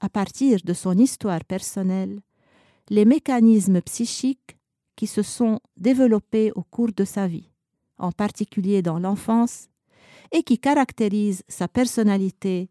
à 0.02 0.10
partir 0.10 0.60
de 0.64 0.74
son 0.74 0.98
histoire 0.98 1.44
personnelle, 1.44 2.22
les 2.90 3.06
mécanismes 3.06 3.82
psychiques 3.82 4.55
qui 4.96 5.08
se 5.08 5.22
sont 5.22 5.60
développés 5.78 6.52
au 6.56 6.64
cours 6.64 6.92
de 6.92 7.04
sa 7.04 7.28
vie, 7.28 7.50
en 7.98 8.12
particulier 8.12 8.82
dans 8.82 9.00
l'enfance, 9.00 9.70
et 10.32 10.44
qui 10.44 10.58
caractérisent 10.58 11.44
sa 11.48 11.68
personnalité 11.68 12.70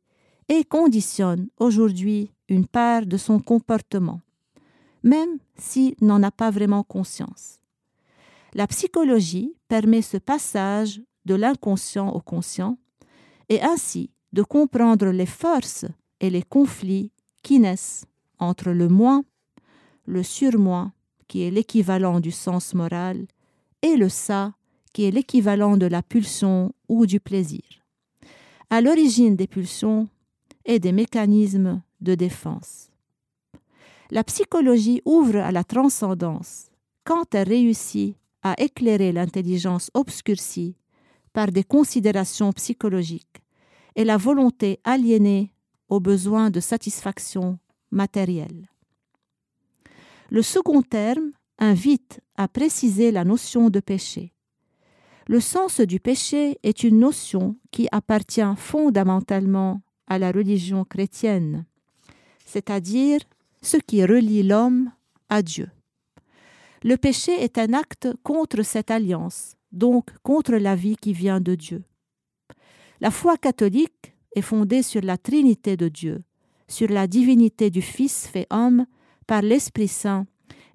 et 0.48 0.64
conditionnent 0.64 1.48
aujourd'hui 1.58 2.32
une 2.48 2.66
part 2.66 3.06
de 3.06 3.16
son 3.16 3.38
comportement, 3.38 4.20
même 5.02 5.38
s'il 5.56 5.94
n'en 6.00 6.22
a 6.22 6.30
pas 6.30 6.50
vraiment 6.50 6.82
conscience. 6.82 7.60
La 8.54 8.66
psychologie 8.66 9.54
permet 9.68 10.02
ce 10.02 10.16
passage 10.16 11.00
de 11.24 11.34
l'inconscient 11.34 12.10
au 12.10 12.20
conscient 12.20 12.78
et 13.48 13.62
ainsi 13.62 14.10
de 14.32 14.42
comprendre 14.42 15.06
les 15.06 15.26
forces 15.26 15.86
et 16.20 16.30
les 16.30 16.42
conflits 16.42 17.12
qui 17.42 17.58
naissent 17.58 18.04
entre 18.38 18.70
le 18.70 18.88
moi, 18.88 19.22
le 20.06 20.22
surmoi, 20.22 20.92
qui 21.28 21.42
est 21.42 21.50
l'équivalent 21.50 22.20
du 22.20 22.30
sens 22.30 22.74
moral, 22.74 23.26
et 23.82 23.96
le 23.96 24.08
ça, 24.08 24.54
qui 24.92 25.04
est 25.04 25.10
l'équivalent 25.10 25.76
de 25.76 25.86
la 25.86 26.02
pulsion 26.02 26.72
ou 26.88 27.06
du 27.06 27.20
plaisir. 27.20 27.62
À 28.70 28.80
l'origine 28.80 29.36
des 29.36 29.46
pulsions 29.46 30.08
et 30.64 30.78
des 30.78 30.92
mécanismes 30.92 31.82
de 32.00 32.14
défense. 32.14 32.90
La 34.10 34.24
psychologie 34.24 35.02
ouvre 35.04 35.36
à 35.36 35.52
la 35.52 35.64
transcendance 35.64 36.70
quand 37.04 37.34
elle 37.34 37.48
réussit 37.48 38.16
à 38.42 38.54
éclairer 38.58 39.12
l'intelligence 39.12 39.90
obscurcie 39.94 40.76
par 41.32 41.50
des 41.50 41.64
considérations 41.64 42.52
psychologiques 42.52 43.42
et 43.96 44.04
la 44.04 44.16
volonté 44.16 44.80
aliénée 44.84 45.52
aux 45.88 46.00
besoins 46.00 46.50
de 46.50 46.60
satisfaction 46.60 47.58
matérielle. 47.90 48.68
Le 50.34 50.42
second 50.42 50.82
terme 50.82 51.30
invite 51.60 52.20
à 52.36 52.48
préciser 52.48 53.12
la 53.12 53.22
notion 53.22 53.70
de 53.70 53.78
péché. 53.78 54.34
Le 55.28 55.38
sens 55.38 55.78
du 55.78 56.00
péché 56.00 56.58
est 56.64 56.82
une 56.82 56.98
notion 56.98 57.54
qui 57.70 57.86
appartient 57.92 58.56
fondamentalement 58.56 59.80
à 60.08 60.18
la 60.18 60.32
religion 60.32 60.84
chrétienne, 60.84 61.66
c'est-à-dire 62.44 63.20
ce 63.62 63.76
qui 63.76 64.04
relie 64.04 64.42
l'homme 64.42 64.90
à 65.28 65.40
Dieu. 65.40 65.70
Le 66.82 66.96
péché 66.96 67.30
est 67.40 67.56
un 67.56 67.72
acte 67.72 68.08
contre 68.24 68.64
cette 68.64 68.90
alliance, 68.90 69.54
donc 69.70 70.10
contre 70.24 70.56
la 70.56 70.74
vie 70.74 70.96
qui 70.96 71.12
vient 71.12 71.40
de 71.40 71.54
Dieu. 71.54 71.84
La 73.00 73.12
foi 73.12 73.36
catholique 73.36 74.16
est 74.34 74.42
fondée 74.42 74.82
sur 74.82 75.02
la 75.02 75.16
Trinité 75.16 75.76
de 75.76 75.86
Dieu, 75.86 76.24
sur 76.66 76.88
la 76.88 77.06
divinité 77.06 77.70
du 77.70 77.82
Fils 77.82 78.26
fait 78.26 78.48
homme 78.50 78.84
par 79.26 79.42
l'Esprit 79.42 79.88
Saint 79.88 80.26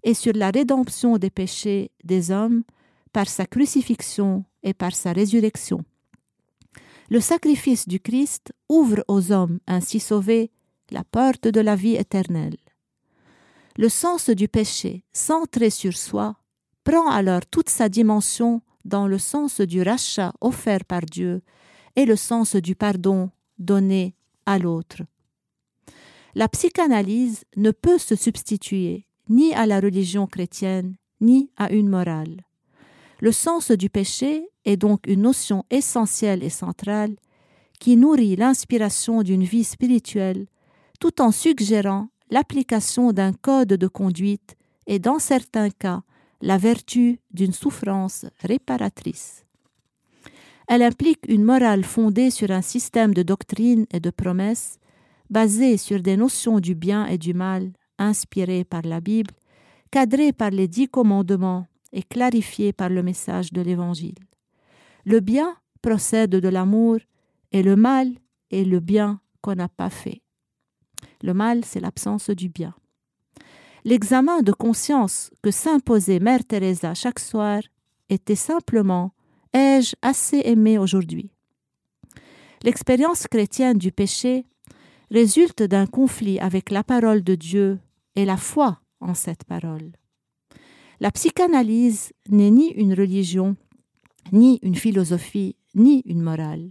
et 0.03 0.13
sur 0.13 0.33
la 0.33 0.51
rédemption 0.51 1.17
des 1.17 1.29
péchés 1.29 1.91
des 2.03 2.31
hommes 2.31 2.63
par 3.11 3.27
sa 3.27 3.45
crucifixion 3.45 4.45
et 4.63 4.73
par 4.73 4.93
sa 4.93 5.13
résurrection. 5.13 5.83
Le 7.09 7.19
sacrifice 7.19 7.87
du 7.87 7.99
Christ 7.99 8.53
ouvre 8.69 9.03
aux 9.07 9.31
hommes 9.31 9.59
ainsi 9.65 9.99
sauvés 9.99 10.51
la 10.91 11.03
porte 11.03 11.47
de 11.47 11.59
la 11.59 11.75
vie 11.75 11.95
éternelle. 11.95 12.57
Le 13.77 13.89
sens 13.89 14.29
du 14.29 14.47
péché, 14.47 15.05
centré 15.11 15.69
sur 15.69 15.95
soi, 15.97 16.35
prend 16.83 17.09
alors 17.09 17.45
toute 17.45 17.69
sa 17.69 17.89
dimension 17.89 18.61
dans 18.85 19.07
le 19.07 19.17
sens 19.17 19.61
du 19.61 19.81
rachat 19.81 20.33
offert 20.41 20.85
par 20.85 21.01
Dieu 21.01 21.41
et 21.95 22.05
le 22.05 22.15
sens 22.15 22.55
du 22.55 22.75
pardon 22.75 23.31
donné 23.57 24.15
à 24.45 24.59
l'autre. 24.59 25.01
La 26.35 26.47
psychanalyse 26.47 27.43
ne 27.55 27.71
peut 27.71 27.97
se 27.97 28.15
substituer 28.15 29.05
ni 29.29 29.53
à 29.53 29.65
la 29.65 29.79
religion 29.79 30.27
chrétienne, 30.27 30.95
ni 31.21 31.49
à 31.57 31.71
une 31.71 31.89
morale. 31.89 32.43
Le 33.19 33.31
sens 33.31 33.71
du 33.71 33.89
péché 33.89 34.47
est 34.65 34.77
donc 34.77 35.05
une 35.07 35.21
notion 35.21 35.65
essentielle 35.69 36.43
et 36.43 36.49
centrale 36.49 37.15
qui 37.79 37.97
nourrit 37.97 38.35
l'inspiration 38.35 39.23
d'une 39.23 39.43
vie 39.43 39.63
spirituelle 39.63 40.47
tout 40.99 41.21
en 41.21 41.31
suggérant 41.31 42.09
l'application 42.29 43.11
d'un 43.13 43.33
code 43.33 43.69
de 43.69 43.87
conduite 43.87 44.55
et 44.87 44.99
dans 44.99 45.19
certains 45.19 45.69
cas 45.69 46.03
la 46.41 46.57
vertu 46.57 47.19
d'une 47.31 47.53
souffrance 47.53 48.25
réparatrice. 48.41 49.45
Elle 50.67 50.83
implique 50.83 51.25
une 51.27 51.43
morale 51.43 51.83
fondée 51.83 52.29
sur 52.29 52.51
un 52.51 52.61
système 52.61 53.13
de 53.13 53.23
doctrines 53.23 53.87
et 53.91 53.99
de 53.99 54.11
promesses 54.11 54.77
basé 55.29 55.77
sur 55.77 56.01
des 56.01 56.17
notions 56.17 56.59
du 56.59 56.75
bien 56.75 57.05
et 57.05 57.17
du 57.17 57.33
mal 57.33 57.71
inspirées 57.97 58.63
par 58.63 58.81
la 58.83 59.01
Bible, 59.01 59.31
cadrées 59.91 60.33
par 60.33 60.51
les 60.51 60.67
dix 60.67 60.87
commandements 60.87 61.67
et 61.91 62.03
clarifiées 62.03 62.73
par 62.73 62.89
le 62.89 63.03
message 63.03 63.51
de 63.51 63.61
l'Évangile. 63.61 64.15
Le 65.05 65.19
bien 65.19 65.55
procède 65.81 66.31
de 66.31 66.49
l'amour 66.49 66.97
et 67.51 67.63
le 67.63 67.75
mal 67.75 68.09
est 68.51 68.63
le 68.63 68.79
bien 68.79 69.21
qu'on 69.41 69.55
n'a 69.55 69.69
pas 69.69 69.89
fait. 69.89 70.21
Le 71.23 71.33
mal, 71.33 71.65
c'est 71.65 71.79
l'absence 71.79 72.29
du 72.29 72.49
bien. 72.49 72.75
L'examen 73.85 74.41
de 74.41 74.51
conscience 74.51 75.31
que 75.41 75.51
s'imposait 75.51 76.19
Mère 76.19 76.45
Teresa 76.45 76.93
chaque 76.93 77.19
soir 77.19 77.61
était 78.09 78.35
simplement 78.35 79.13
Ai-je 79.53 79.95
assez 80.01 80.41
aimé 80.45 80.77
aujourd'hui? 80.77 81.31
L'expérience 82.63 83.25
chrétienne 83.27 83.77
du 83.77 83.91
péché 83.91 84.45
résulte 85.11 85.63
d'un 85.63 85.87
conflit 85.87 86.39
avec 86.39 86.69
la 86.69 86.83
parole 86.83 87.23
de 87.23 87.35
Dieu 87.35 87.79
et 88.15 88.25
la 88.25 88.37
foi 88.37 88.79
en 88.99 89.13
cette 89.13 89.43
parole. 89.43 89.91
La 90.99 91.11
psychanalyse 91.11 92.11
n'est 92.29 92.51
ni 92.51 92.71
une 92.71 92.93
religion, 92.93 93.55
ni 94.31 94.59
une 94.61 94.75
philosophie, 94.75 95.55
ni 95.75 96.01
une 96.05 96.21
morale. 96.21 96.69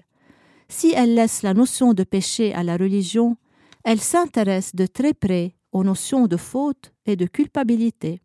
Si 0.68 0.92
elle 0.94 1.14
laisse 1.14 1.42
la 1.42 1.54
notion 1.54 1.94
de 1.94 2.04
péché 2.04 2.52
à 2.52 2.62
la 2.62 2.76
religion, 2.76 3.36
elle 3.84 4.00
s'intéresse 4.00 4.74
de 4.74 4.86
très 4.86 5.14
près 5.14 5.54
aux 5.72 5.82
notions 5.82 6.26
de 6.26 6.36
faute 6.36 6.92
et 7.06 7.16
de 7.16 7.26
culpabilité. 7.26 8.20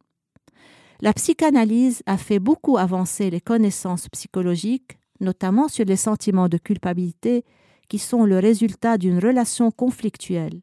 La 1.01 1.13
psychanalyse 1.13 2.03
a 2.05 2.17
fait 2.17 2.39
beaucoup 2.39 2.77
avancer 2.77 3.29
les 3.29 3.41
connaissances 3.41 4.09
psychologiques, 4.09 4.97
notamment 5.19 5.67
sur 5.67 5.85
les 5.85 5.95
sentiments 5.95 6.49
de 6.49 6.57
culpabilité 6.57 7.45
qui 7.89 7.99
sont 7.99 8.25
le 8.25 8.39
résultat 8.39 8.97
d'une 8.97 9.19
relation 9.19 9.71
conflictuelle, 9.71 10.61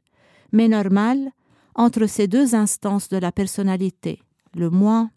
mais 0.53 0.69
normale, 0.69 1.31
entre 1.75 2.07
ces 2.07 2.27
deux 2.27 2.55
instances 2.55 3.09
de 3.09 3.17
la 3.17 3.33
personnalité, 3.33 4.23
le 4.55 4.71
moi 4.71 5.11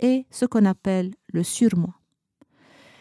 et 0.00 0.26
ce 0.30 0.44
qu'on 0.44 0.64
appelle 0.64 1.14
le 1.32 1.42
surmoi. 1.42 1.94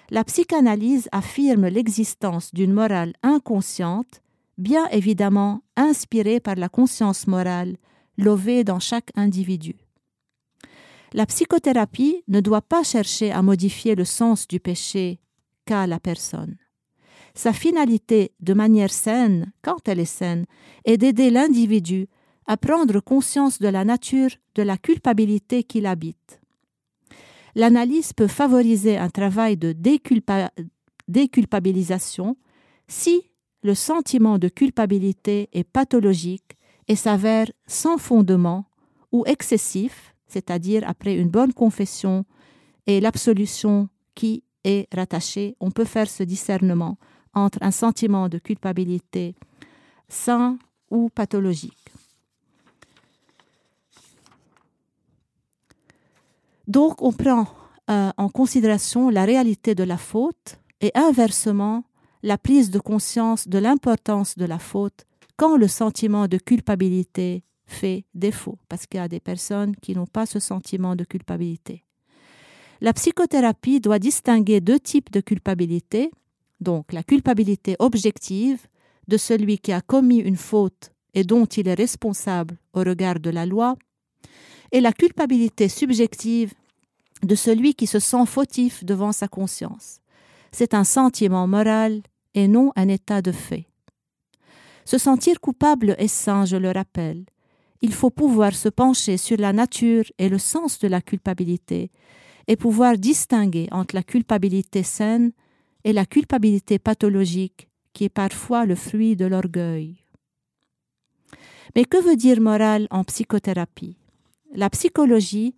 La 0.09 0.23
psychanalyse 0.23 1.09
affirme 1.11 1.67
l'existence 1.67 2.53
d'une 2.53 2.73
morale 2.73 3.13
inconsciente, 3.23 4.21
bien 4.57 4.87
évidemment 4.89 5.61
inspirée 5.75 6.39
par 6.39 6.55
la 6.55 6.69
conscience 6.69 7.27
morale 7.27 7.77
lovée 8.17 8.63
dans 8.63 8.79
chaque 8.79 9.11
individu. 9.15 9.75
La 11.13 11.25
psychothérapie 11.25 12.23
ne 12.27 12.39
doit 12.39 12.61
pas 12.61 12.83
chercher 12.83 13.31
à 13.31 13.41
modifier 13.41 13.95
le 13.95 14.05
sens 14.05 14.47
du 14.47 14.59
péché 14.59 15.19
qu'a 15.65 15.87
la 15.87 15.99
personne. 15.99 16.57
Sa 17.35 17.51
finalité, 17.51 18.31
de 18.39 18.53
manière 18.53 18.91
saine, 18.91 19.51
quand 19.61 19.87
elle 19.87 19.99
est 19.99 20.05
saine, 20.05 20.45
est 20.85 20.97
d'aider 20.97 21.29
l'individu 21.29 22.07
à 22.47 22.55
prendre 22.55 23.01
conscience 23.01 23.59
de 23.59 23.67
la 23.67 23.83
nature 23.83 24.29
de 24.55 24.63
la 24.63 24.77
culpabilité 24.77 25.63
qu'il 25.63 25.85
habite. 25.85 26.39
L'analyse 27.53 28.13
peut 28.13 28.27
favoriser 28.27 28.97
un 28.97 29.09
travail 29.09 29.57
de 29.57 29.75
déculpabilisation 31.07 32.37
si 32.87 33.23
le 33.63 33.75
sentiment 33.75 34.37
de 34.37 34.47
culpabilité 34.47 35.49
est 35.51 35.63
pathologique 35.63 36.55
et 36.87 36.95
s'avère 36.95 37.51
sans 37.67 37.97
fondement 37.97 38.65
ou 39.11 39.25
excessif, 39.25 40.15
c'est-à-dire 40.27 40.83
après 40.87 41.15
une 41.15 41.29
bonne 41.29 41.53
confession 41.53 42.25
et 42.87 43.01
l'absolution 43.01 43.89
qui 44.13 44.43
est 44.63 44.87
rattachée, 44.93 45.55
on 45.59 45.71
peut 45.71 45.85
faire 45.85 46.09
ce 46.09 46.23
discernement 46.23 46.97
entre 47.35 47.59
un 47.61 47.71
sentiment 47.71 48.29
de 48.29 48.39
culpabilité 48.39 49.35
sain 50.07 50.57
ou 50.89 51.09
pathologique. 51.09 51.91
Donc 56.67 57.01
on 57.01 57.11
prend 57.11 57.47
euh, 57.89 58.11
en 58.17 58.29
considération 58.29 59.09
la 59.09 59.25
réalité 59.25 59.75
de 59.75 59.83
la 59.83 59.97
faute 59.97 60.59
et 60.81 60.91
inversement 60.95 61.83
la 62.23 62.37
prise 62.39 62.71
de 62.71 62.79
conscience 62.79 63.47
de 63.47 63.59
l'importance 63.59 64.35
de 64.35 64.45
la 64.45 64.57
faute 64.57 65.05
quand 65.37 65.57
le 65.57 65.67
sentiment 65.67 66.27
de 66.27 66.37
culpabilité 66.37 67.43
fait 67.67 68.05
défaut, 68.13 68.57
parce 68.69 68.85
qu'il 68.87 68.99
y 68.99 69.03
a 69.03 69.07
des 69.07 69.19
personnes 69.19 69.75
qui 69.75 69.95
n'ont 69.95 70.07
pas 70.07 70.25
ce 70.25 70.39
sentiment 70.39 70.95
de 70.95 71.03
culpabilité. 71.03 71.83
La 72.81 72.93
psychothérapie 72.93 73.79
doit 73.79 73.99
distinguer 73.99 74.61
deux 74.61 74.79
types 74.79 75.11
de 75.11 75.21
culpabilité, 75.21 76.11
donc 76.59 76.93
la 76.93 77.03
culpabilité 77.03 77.75
objective 77.79 78.67
de 79.07 79.17
celui 79.17 79.59
qui 79.59 79.71
a 79.71 79.81
commis 79.81 80.19
une 80.19 80.37
faute 80.37 80.91
et 81.13 81.23
dont 81.23 81.45
il 81.45 81.67
est 81.67 81.75
responsable 81.75 82.57
au 82.73 82.79
regard 82.79 83.19
de 83.19 83.29
la 83.29 83.45
loi, 83.45 83.75
et 84.71 84.81
la 84.81 84.91
culpabilité 84.91 85.69
subjective 85.69 86.53
de 87.23 87.35
celui 87.35 87.73
qui 87.75 87.87
se 87.87 87.99
sent 87.99 88.25
fautif 88.25 88.83
devant 88.83 89.11
sa 89.11 89.27
conscience. 89.27 89.99
C'est 90.51 90.73
un 90.73 90.83
sentiment 90.83 91.47
moral 91.47 92.01
et 92.33 92.47
non 92.47 92.71
un 92.75 92.89
état 92.89 93.21
de 93.21 93.31
fait. 93.31 93.67
Se 94.83 94.97
sentir 94.97 95.39
coupable 95.39 95.95
est 95.97 96.07
sain, 96.07 96.45
je 96.45 96.57
le 96.57 96.71
rappelle. 96.71 97.25
Il 97.81 97.93
faut 97.93 98.09
pouvoir 98.09 98.53
se 98.53 98.69
pencher 98.69 99.17
sur 99.17 99.37
la 99.37 99.53
nature 99.53 100.05
et 100.17 100.29
le 100.29 100.37
sens 100.37 100.79
de 100.79 100.87
la 100.87 101.01
culpabilité 101.01 101.91
et 102.47 102.55
pouvoir 102.55 102.97
distinguer 102.97 103.67
entre 103.71 103.95
la 103.95 104.03
culpabilité 104.03 104.83
saine 104.83 105.31
et 105.85 105.93
la 105.93 106.05
culpabilité 106.05 106.79
pathologique 106.79 107.69
qui 107.93 108.03
est 108.03 108.09
parfois 108.09 108.65
le 108.65 108.75
fruit 108.75 109.15
de 109.15 109.25
l'orgueil. 109.25 110.03
Mais 111.75 111.85
que 111.85 112.01
veut 112.01 112.17
dire 112.17 112.41
morale 112.41 112.87
en 112.89 113.03
psychothérapie? 113.03 113.97
La 114.53 114.69
psychologie 114.69 115.55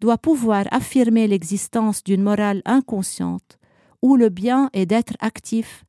doit 0.00 0.18
pouvoir 0.18 0.66
affirmer 0.70 1.26
l'existence 1.26 2.04
d'une 2.04 2.22
morale 2.22 2.62
inconsciente 2.64 3.58
où 4.02 4.16
le 4.16 4.28
bien 4.28 4.70
est 4.72 4.86
d'être 4.86 5.14
actif, 5.20 5.84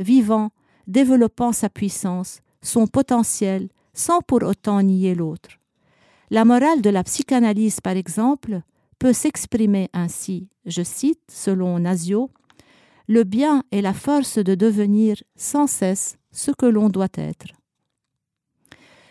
vivant, 0.00 0.50
développant 0.86 1.52
sa 1.52 1.68
puissance, 1.68 2.40
son 2.62 2.86
potentiel 2.86 3.68
sans 3.92 4.20
pour 4.20 4.42
autant 4.42 4.82
nier 4.82 5.14
l'autre. 5.14 5.50
La 6.30 6.44
morale 6.44 6.82
de 6.82 6.90
la 6.90 7.04
psychanalyse, 7.04 7.80
par 7.80 7.96
exemple, 7.96 8.60
peut 8.98 9.12
s'exprimer 9.12 9.88
ainsi, 9.92 10.48
je 10.64 10.82
cite, 10.82 11.22
selon 11.30 11.78
Nasio, 11.78 12.30
Le 13.08 13.22
bien 13.22 13.62
est 13.70 13.82
la 13.82 13.94
force 13.94 14.38
de 14.38 14.54
devenir 14.54 15.16
sans 15.36 15.66
cesse 15.66 16.18
ce 16.32 16.50
que 16.50 16.66
l'on 16.66 16.88
doit 16.88 17.08
être. 17.14 17.46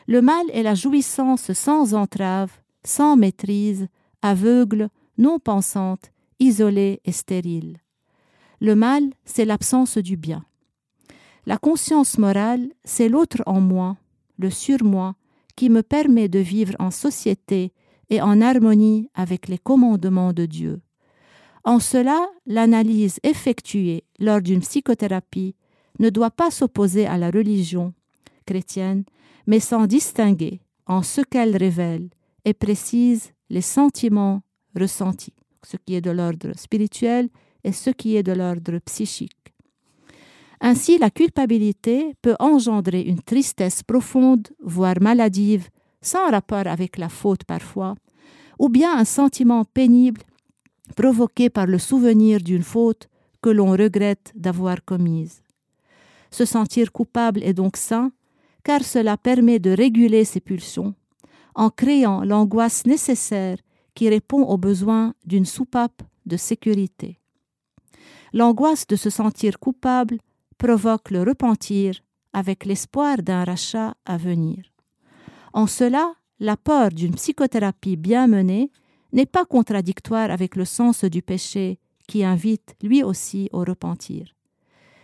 Le 0.08 0.22
mal 0.22 0.46
est 0.52 0.64
la 0.64 0.76
jouissance 0.76 1.54
sans 1.54 1.94
entrave, 1.94 2.52
sans 2.84 3.16
maîtrise, 3.16 3.88
aveugle, 4.22 4.90
non 5.18 5.40
pensante, 5.40 6.12
isolée 6.40 7.00
et 7.06 7.12
stérile. 7.12 7.78
Le 8.60 8.76
mal, 8.76 9.04
c'est 9.24 9.46
l'absence 9.46 9.98
du 9.98 10.18
bien. 10.18 10.46
La 11.46 11.58
conscience 11.58 12.18
morale, 12.18 12.70
c'est 12.84 13.10
l'autre 13.10 13.42
en 13.46 13.62
moi, 13.62 13.98
le 14.38 14.50
surmoi, 14.50 15.16
qui 15.56 15.70
me 15.70 15.84
permet 15.84 16.28
de 16.28 16.40
vivre 16.40 16.76
en 16.80 16.92
société 16.92 17.72
et 18.10 18.22
en 18.22 18.42
harmonie 18.42 19.10
avec 19.14 19.48
les 19.48 19.58
commandements 19.58 20.34
de 20.34 20.46
Dieu. 20.46 20.82
En 21.66 21.80
cela, 21.80 22.30
l'analyse 22.46 23.20
effectuée 23.24 24.04
lors 24.20 24.40
d'une 24.40 24.62
psychothérapie 24.62 25.56
ne 25.98 26.12
doit 26.12 26.30
pas 26.30 26.52
s'opposer 26.52 27.08
à 27.08 27.18
la 27.18 27.32
religion 27.32 27.94
chrétienne, 28.46 29.04
mais 29.48 29.60
s'en 29.60 29.88
distinguer 29.88 30.62
en 30.86 31.02
ce 31.02 31.22
qu'elle 31.22 31.58
révèle 31.58 32.10
et 32.46 32.54
précise 32.54 33.32
les 33.50 33.62
sentiments 33.62 34.44
ressentis, 34.80 35.34
ce 35.66 35.78
qui 35.78 35.96
est 35.96 36.02
de 36.02 36.12
l'ordre 36.12 36.52
spirituel 36.56 37.30
et 37.64 37.72
ce 37.72 37.90
qui 37.90 38.16
est 38.16 38.24
de 38.24 38.34
l'ordre 38.34 38.78
psychique. 38.86 39.32
Ainsi, 40.62 41.00
la 41.00 41.10
culpabilité 41.10 42.14
peut 42.22 42.36
engendrer 42.40 43.02
une 43.02 43.22
tristesse 43.22 43.82
profonde, 43.82 44.48
voire 44.64 45.02
maladive, 45.02 45.70
sans 46.02 46.30
rapport 46.30 46.68
avec 46.68 46.98
la 46.98 47.10
faute 47.10 47.44
parfois, 47.44 47.96
ou 48.60 48.70
bien 48.70 48.96
un 48.96 49.06
sentiment 49.06 49.66
pénible 49.66 50.22
provoqué 50.94 51.50
par 51.50 51.68
le 51.68 51.80
souvenir 51.80 52.40
d'une 52.42 52.64
faute 52.64 53.08
que 53.42 53.50
l'on 53.50 53.72
regrette 53.72 54.32
d'avoir 54.36 54.84
commise. 54.84 55.42
Se 56.32 56.46
sentir 56.46 56.92
coupable 56.92 57.44
est 57.44 57.54
donc 57.54 57.78
sain, 57.78 58.12
car 58.64 58.84
cela 58.84 59.18
permet 59.18 59.60
de 59.60 59.72
réguler 59.72 60.26
ses 60.26 60.40
pulsions, 60.40 60.94
en 61.54 61.70
créant 61.70 62.24
l'angoisse 62.24 62.86
nécessaire 62.86 63.58
qui 63.94 64.10
répond 64.10 64.44
aux 64.44 64.58
besoins 64.58 65.14
d'une 65.26 65.46
soupape 65.46 66.02
de 66.26 66.38
sécurité. 66.38 67.20
L'angoisse 68.34 68.86
de 68.88 68.96
se 68.96 69.10
sentir 69.10 69.60
coupable 69.60 70.18
provoque 70.58 71.12
le 71.12 71.22
repentir 71.24 72.02
avec 72.34 72.66
l'espoir 72.66 73.18
d'un 73.18 73.46
rachat 73.46 73.96
à 74.06 74.18
venir. 74.18 74.64
En 75.54 75.68
cela, 75.68 76.14
l'apport 76.40 76.90
d'une 76.90 77.16
psychothérapie 77.16 77.96
bien 77.96 78.28
menée 78.28 78.72
n'est 79.16 79.26
pas 79.26 79.46
contradictoire 79.46 80.30
avec 80.30 80.56
le 80.56 80.66
sens 80.66 81.06
du 81.06 81.22
péché 81.22 81.80
qui 82.08 82.24
invite 82.24 82.76
lui 82.84 83.02
aussi 83.02 83.50
au 83.54 83.60
repentir. 83.60 84.36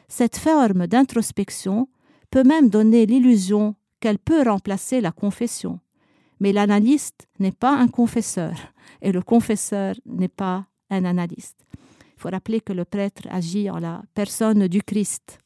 Cette 0.10 0.38
forme 0.38 0.86
d'introspection 0.86 1.88
peut 2.30 2.44
même 2.44 2.70
donner 2.70 3.06
l'illusion 3.06 3.76
qu'elle 4.02 4.20
peut 4.20 4.44
remplacer 4.44 5.00
la 5.00 5.14
confession. 5.14 5.80
Mais 6.42 6.52
l'analyste 6.52 7.28
n'est 7.40 7.54
pas 7.54 7.74
un 7.74 7.88
confesseur 7.88 8.54
et 9.02 9.14
le 9.14 9.22
confesseur 9.22 9.96
n'est 10.06 10.28
pas 10.28 10.66
un 10.90 11.06
analyste. 11.06 11.66
Il 11.74 12.22
faut 12.22 12.30
rappeler 12.30 12.60
que 12.60 12.74
le 12.74 12.84
prêtre 12.84 13.24
agit 13.32 13.70
en 13.70 13.80
la 13.80 14.04
personne 14.14 14.68
du 14.68 14.84
Christ, 14.84 15.40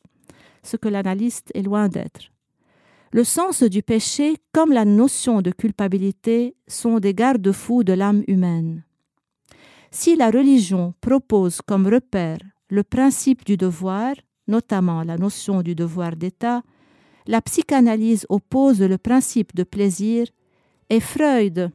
ce 0.63 0.76
que 0.76 0.89
l'analyste 0.89 1.51
est 1.53 1.61
loin 1.61 1.88
d'être. 1.88 2.32
Le 3.16 3.24
sens 3.24 3.63
du 3.63 3.82
péché 3.82 4.36
comme 4.51 4.74
la 4.74 4.84
notion 4.84 5.41
de 5.41 5.49
culpabilité 5.49 6.53
sont 6.68 6.99
des 6.99 7.13
garde-fous 7.13 7.86
de 7.86 7.93
l'âme 7.93 8.26
humaine. 8.28 8.84
Si 9.89 10.18
la 10.18 10.30
religion 10.30 10.93
propose 10.99 11.61
comme 11.61 11.88
repère 11.88 12.39
le 12.68 12.84
principe 12.84 13.45
du 13.45 13.55
devoir, 13.55 14.16
notamment 14.49 15.01
la 15.03 15.18
notion 15.18 15.61
du 15.61 15.76
devoir 15.76 16.18
d'État, 16.18 16.61
la 17.26 17.41
psychanalyse 17.41 18.26
oppose 18.28 18.82
le 18.82 18.97
principe 18.97 19.55
de 19.55 19.63
plaisir 19.63 20.28
et 20.89 20.99
Freud, 20.99 21.72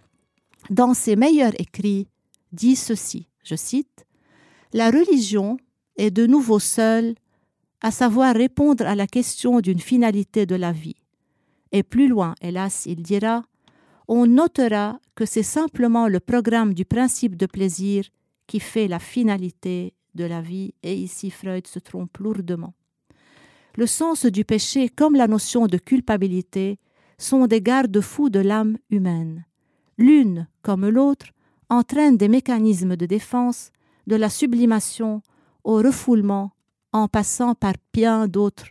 dans 0.68 0.92
ses 0.92 1.16
meilleurs 1.16 1.58
écrits, 1.58 2.06
dit 2.52 2.76
ceci, 2.76 3.28
je 3.44 3.54
cite, 3.54 4.04
La 4.74 4.90
religion 4.90 5.56
est 5.96 6.10
de 6.10 6.26
nouveau 6.26 6.58
seule 6.58 7.14
à 7.80 7.90
savoir 7.90 8.34
répondre 8.34 8.84
à 8.84 8.94
la 8.94 9.06
question 9.06 9.62
d'une 9.62 9.80
finalité 9.80 10.44
de 10.44 10.54
la 10.54 10.72
vie. 10.72 10.96
Et 11.72 11.82
plus 11.82 12.08
loin, 12.08 12.34
hélas, 12.40 12.86
il 12.86 13.02
dira, 13.02 13.42
on 14.08 14.26
notera 14.26 14.98
que 15.14 15.24
c'est 15.24 15.44
simplement 15.44 16.08
le 16.08 16.18
programme 16.18 16.74
du 16.74 16.84
principe 16.84 17.36
de 17.36 17.46
plaisir 17.46 18.04
qui 18.46 18.58
fait 18.58 18.88
la 18.88 18.98
finalité 18.98 19.94
de 20.16 20.24
la 20.24 20.40
vie, 20.40 20.74
et 20.82 20.94
ici 20.94 21.30
Freud 21.30 21.68
se 21.68 21.78
trompe 21.78 22.18
lourdement. 22.18 22.74
Le 23.76 23.86
sens 23.86 24.26
du 24.26 24.44
péché 24.44 24.88
comme 24.88 25.14
la 25.14 25.28
notion 25.28 25.68
de 25.68 25.78
culpabilité 25.78 26.80
sont 27.18 27.46
des 27.46 27.60
garde-fous 27.60 28.30
de 28.30 28.40
l'âme 28.40 28.78
humaine. 28.90 29.44
L'une, 29.96 30.48
comme 30.62 30.88
l'autre, 30.88 31.26
entraîne 31.68 32.16
des 32.16 32.28
mécanismes 32.28 32.96
de 32.96 33.06
défense, 33.06 33.70
de 34.08 34.16
la 34.16 34.28
sublimation 34.28 35.22
au 35.62 35.76
refoulement, 35.76 36.50
en 36.92 37.06
passant 37.06 37.54
par 37.54 37.74
bien 37.92 38.26
d'autres 38.26 38.66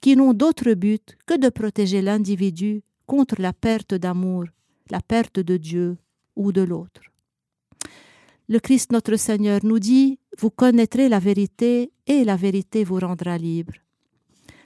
qui 0.00 0.16
n'ont 0.16 0.32
d'autre 0.32 0.72
but 0.74 1.16
que 1.26 1.36
de 1.36 1.48
protéger 1.48 2.02
l'individu 2.02 2.82
contre 3.06 3.40
la 3.40 3.52
perte 3.52 3.94
d'amour, 3.94 4.44
la 4.90 5.00
perte 5.00 5.40
de 5.40 5.56
Dieu 5.56 5.98
ou 6.36 6.52
de 6.52 6.62
l'autre. 6.62 7.02
Le 8.48 8.58
Christ 8.58 8.92
notre 8.92 9.16
Seigneur 9.16 9.60
nous 9.62 9.78
dit, 9.78 10.18
Vous 10.38 10.50
connaîtrez 10.50 11.08
la 11.08 11.18
vérité 11.18 11.92
et 12.06 12.24
la 12.24 12.36
vérité 12.36 12.82
vous 12.82 12.98
rendra 12.98 13.38
libre. 13.38 13.74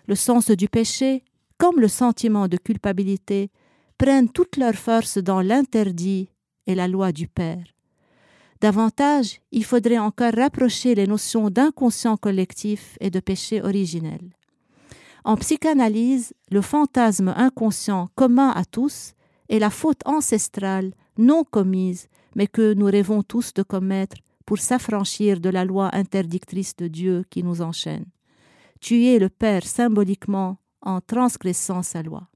Le 0.06 0.14
sens 0.14 0.50
du 0.50 0.68
péché, 0.68 1.22
comme 1.58 1.80
le 1.80 1.88
sentiment 1.88 2.48
de 2.48 2.56
culpabilité, 2.56 3.50
prennent 3.98 4.28
toute 4.28 4.56
leur 4.56 4.74
force 4.74 5.18
dans 5.18 5.40
l'interdit 5.40 6.28
et 6.66 6.74
la 6.74 6.88
loi 6.88 7.12
du 7.12 7.28
Père. 7.28 7.64
Davantage, 8.60 9.40
il 9.52 9.64
faudrait 9.64 9.98
encore 9.98 10.32
rapprocher 10.32 10.94
les 10.94 11.06
notions 11.06 11.50
d'inconscient 11.50 12.16
collectif 12.16 12.96
et 13.00 13.10
de 13.10 13.20
péché 13.20 13.60
originel. 13.60 14.20
En 15.24 15.36
psychanalyse, 15.36 16.34
le 16.50 16.60
fantasme 16.60 17.32
inconscient 17.34 18.08
commun 18.14 18.50
à 18.50 18.66
tous 18.66 19.14
est 19.48 19.58
la 19.58 19.70
faute 19.70 20.02
ancestrale 20.04 20.92
non 21.16 21.44
commise, 21.44 22.08
mais 22.36 22.46
que 22.46 22.74
nous 22.74 22.86
rêvons 22.86 23.22
tous 23.22 23.54
de 23.54 23.62
commettre 23.62 24.16
pour 24.44 24.58
s'affranchir 24.58 25.40
de 25.40 25.48
la 25.48 25.64
loi 25.64 25.88
interdictrice 25.94 26.76
de 26.76 26.88
Dieu 26.88 27.24
qui 27.30 27.42
nous 27.42 27.62
enchaîne. 27.62 28.04
Tuer 28.80 29.18
le 29.18 29.30
Père 29.30 29.64
symboliquement 29.64 30.58
en 30.82 31.00
transgressant 31.00 31.82
sa 31.82 32.02
loi. 32.02 32.28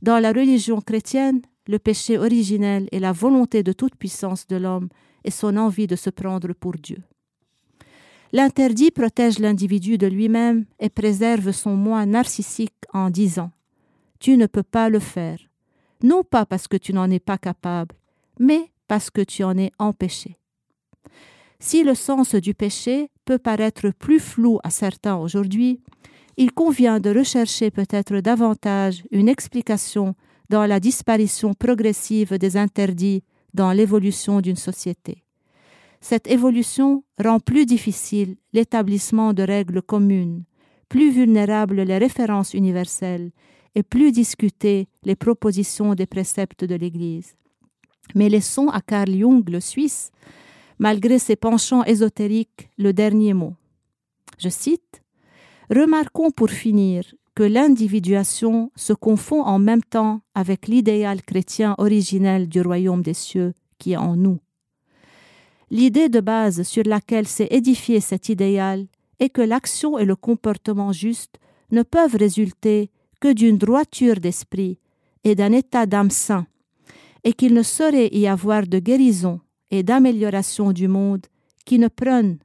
Dans 0.00 0.18
la 0.18 0.32
religion 0.32 0.80
chrétienne, 0.80 1.42
le 1.66 1.78
péché 1.78 2.16
originel 2.16 2.88
est 2.92 3.00
la 3.00 3.12
volonté 3.12 3.62
de 3.62 3.72
toute 3.72 3.96
puissance 3.96 4.46
de 4.46 4.56
l'homme 4.56 4.88
et 5.24 5.30
son 5.30 5.58
envie 5.58 5.86
de 5.86 5.96
se 5.96 6.08
prendre 6.08 6.54
pour 6.54 6.72
Dieu. 6.72 7.02
L'interdit 8.32 8.90
protège 8.92 9.40
l'individu 9.40 9.98
de 9.98 10.06
lui-même 10.06 10.64
et 10.78 10.88
préserve 10.88 11.50
son 11.50 11.74
moi 11.74 12.06
narcissique 12.06 12.74
en 12.92 13.10
disant 13.10 13.50
Tu 14.20 14.36
ne 14.36 14.46
peux 14.46 14.62
pas 14.62 14.88
le 14.88 15.00
faire, 15.00 15.38
non 16.02 16.22
pas 16.22 16.46
parce 16.46 16.68
que 16.68 16.76
tu 16.76 16.92
n'en 16.92 17.10
es 17.10 17.18
pas 17.18 17.38
capable, 17.38 17.96
mais 18.38 18.70
parce 18.86 19.10
que 19.10 19.22
tu 19.22 19.42
en 19.42 19.58
es 19.58 19.72
empêché. 19.78 20.38
Si 21.58 21.82
le 21.82 21.94
sens 21.94 22.34
du 22.36 22.54
péché 22.54 23.10
peut 23.24 23.38
paraître 23.38 23.90
plus 23.90 24.20
flou 24.20 24.60
à 24.62 24.70
certains 24.70 25.16
aujourd'hui, 25.16 25.80
il 26.36 26.52
convient 26.52 27.00
de 27.00 27.10
rechercher 27.10 27.70
peut-être 27.70 28.20
davantage 28.20 29.02
une 29.10 29.28
explication 29.28 30.14
dans 30.48 30.66
la 30.66 30.80
disparition 30.80 31.52
progressive 31.52 32.38
des 32.38 32.56
interdits 32.56 33.22
dans 33.52 33.72
l'évolution 33.72 34.40
d'une 34.40 34.56
société. 34.56 35.24
Cette 36.00 36.26
évolution 36.26 37.04
rend 37.22 37.40
plus 37.40 37.66
difficile 37.66 38.36
l'établissement 38.52 39.32
de 39.32 39.42
règles 39.42 39.82
communes, 39.82 40.44
plus 40.88 41.10
vulnérables 41.10 41.82
les 41.82 41.98
références 41.98 42.54
universelles 42.54 43.30
et 43.74 43.82
plus 43.82 44.10
discutées 44.10 44.88
les 45.04 45.14
propositions 45.14 45.94
des 45.94 46.06
préceptes 46.06 46.64
de 46.64 46.74
l'Église. 46.74 47.34
Mais 48.14 48.28
laissons 48.28 48.68
à 48.68 48.80
Carl 48.80 49.12
Jung, 49.12 49.48
le 49.48 49.60
Suisse, 49.60 50.10
malgré 50.78 51.18
ses 51.18 51.36
penchants 51.36 51.84
ésotériques, 51.84 52.70
le 52.78 52.92
dernier 52.92 53.34
mot. 53.34 53.54
Je 54.38 54.48
cite 54.48 55.02
Remarquons 55.70 56.32
pour 56.32 56.50
finir 56.50 57.04
que 57.36 57.44
l'individuation 57.44 58.72
se 58.74 58.92
confond 58.92 59.42
en 59.42 59.58
même 59.60 59.84
temps 59.84 60.22
avec 60.34 60.66
l'idéal 60.66 61.22
chrétien 61.22 61.76
originel 61.78 62.48
du 62.48 62.60
royaume 62.60 63.02
des 63.02 63.14
cieux 63.14 63.52
qui 63.78 63.92
est 63.92 63.96
en 63.96 64.16
nous. 64.16 64.40
L'idée 65.70 66.08
de 66.08 66.20
base 66.20 66.62
sur 66.62 66.82
laquelle 66.84 67.28
s'est 67.28 67.48
édifié 67.50 68.00
cet 68.00 68.28
idéal 68.28 68.86
est 69.20 69.30
que 69.30 69.42
l'action 69.42 69.98
et 69.98 70.04
le 70.04 70.16
comportement 70.16 70.92
juste 70.92 71.38
ne 71.70 71.82
peuvent 71.82 72.16
résulter 72.16 72.90
que 73.20 73.32
d'une 73.32 73.58
droiture 73.58 74.16
d'esprit 74.16 74.78
et 75.22 75.34
d'un 75.34 75.52
état 75.52 75.86
d'âme 75.86 76.10
sain, 76.10 76.46
et 77.22 77.34
qu'il 77.34 77.54
ne 77.54 77.62
saurait 77.62 78.08
y 78.08 78.26
avoir 78.26 78.66
de 78.66 78.78
guérison 78.78 79.40
et 79.70 79.82
d'amélioration 79.82 80.72
du 80.72 80.88
monde 80.88 81.26
qui 81.64 81.78
ne 81.78 81.88
prennent, 81.88 82.38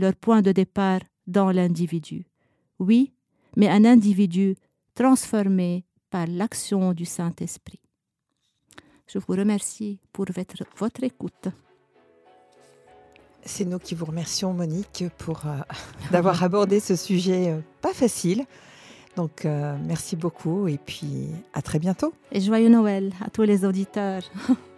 leur 0.00 0.16
point 0.16 0.42
de 0.42 0.50
départ 0.50 1.00
dans 1.26 1.50
l'individu. 1.52 2.24
Oui, 2.78 3.12
mais 3.56 3.68
un 3.68 3.84
individu 3.84 4.56
transformé 4.94 5.84
par 6.10 6.26
l'action 6.26 6.92
du 6.94 7.04
Saint-Esprit. 7.04 7.80
Je 9.06 9.18
vous 9.18 9.34
remercie 9.34 10.00
pour 10.12 10.26
votre 10.78 11.04
écoute. 11.04 11.48
C'est 13.46 13.64
nous 13.64 13.78
qui 13.78 13.94
vous 13.94 14.04
remercions, 14.04 14.52
Monique, 14.52 15.04
pour 15.18 15.42
euh, 15.46 15.56
d'avoir 16.10 16.42
abordé 16.42 16.80
ce 16.80 16.96
sujet 16.96 17.50
euh, 17.50 17.60
pas 17.80 17.94
facile. 17.94 18.44
Donc, 19.16 19.44
euh, 19.44 19.76
merci 19.86 20.16
beaucoup 20.16 20.68
et 20.68 20.78
puis 20.78 21.28
à 21.54 21.62
très 21.62 21.78
bientôt. 21.78 22.12
Et 22.32 22.40
joyeux 22.40 22.68
Noël 22.68 23.12
à 23.24 23.30
tous 23.30 23.42
les 23.42 23.64
auditeurs. 23.64 24.22